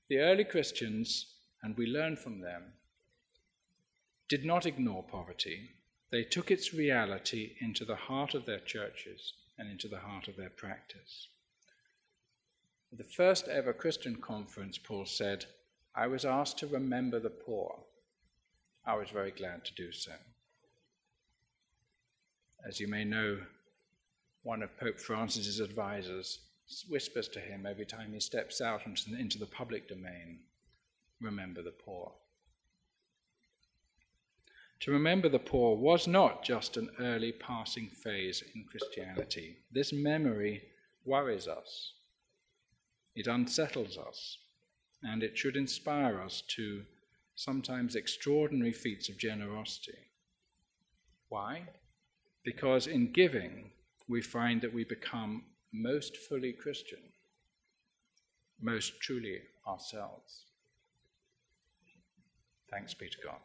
The 0.08 0.18
early 0.18 0.44
Christians, 0.44 1.34
and 1.62 1.76
we 1.76 1.86
learn 1.86 2.16
from 2.16 2.40
them, 2.40 2.72
did 4.28 4.44
not 4.44 4.66
ignore 4.66 5.02
poverty. 5.02 5.70
They 6.10 6.22
took 6.22 6.50
its 6.50 6.74
reality 6.74 7.54
into 7.60 7.84
the 7.84 7.96
heart 7.96 8.34
of 8.34 8.46
their 8.46 8.60
churches 8.60 9.32
and 9.58 9.70
into 9.70 9.88
the 9.88 9.98
heart 9.98 10.28
of 10.28 10.36
their 10.36 10.50
practice. 10.50 11.28
At 12.92 12.98
the 12.98 13.04
first 13.04 13.48
ever 13.48 13.72
Christian 13.72 14.16
conference, 14.16 14.78
Paul 14.78 15.06
said, 15.06 15.46
I 15.94 16.06
was 16.06 16.24
asked 16.24 16.58
to 16.58 16.66
remember 16.66 17.18
the 17.18 17.30
poor. 17.30 17.80
I 18.86 18.96
was 18.96 19.10
very 19.10 19.32
glad 19.32 19.64
to 19.64 19.74
do 19.74 19.90
so. 19.92 20.12
As 22.66 22.78
you 22.78 22.86
may 22.86 23.04
know, 23.04 23.38
one 24.42 24.62
of 24.62 24.78
Pope 24.78 25.00
Francis's 25.00 25.58
advisors 25.58 26.38
whispers 26.88 27.28
to 27.28 27.40
him 27.40 27.66
every 27.66 27.86
time 27.86 28.12
he 28.12 28.20
steps 28.20 28.60
out 28.60 28.82
into 28.86 29.38
the 29.38 29.46
public 29.46 29.88
domain 29.88 30.40
remember 31.20 31.62
the 31.62 31.70
poor. 31.70 32.12
To 34.80 34.90
remember 34.90 35.28
the 35.28 35.38
poor 35.38 35.76
was 35.76 36.06
not 36.06 36.44
just 36.44 36.76
an 36.76 36.90
early 37.00 37.32
passing 37.32 37.88
phase 37.88 38.42
in 38.54 38.64
Christianity. 38.64 39.56
This 39.72 39.92
memory 39.92 40.62
worries 41.04 41.48
us, 41.48 41.94
it 43.14 43.26
unsettles 43.26 43.96
us, 43.96 44.38
and 45.02 45.22
it 45.22 45.38
should 45.38 45.56
inspire 45.56 46.20
us 46.20 46.42
to 46.48 46.82
sometimes 47.36 47.94
extraordinary 47.94 48.72
feats 48.72 49.08
of 49.08 49.18
generosity. 49.18 49.98
Why? 51.28 51.62
Because 52.44 52.86
in 52.86 53.12
giving, 53.12 53.70
we 54.08 54.20
find 54.20 54.60
that 54.60 54.74
we 54.74 54.84
become 54.84 55.44
most 55.76 56.16
fully 56.16 56.52
Christian, 56.52 57.00
most 58.60 58.98
truly 59.00 59.40
ourselves. 59.68 60.46
Thanks 62.70 62.94
be 62.94 63.08
to 63.08 63.18
God. 63.22 63.40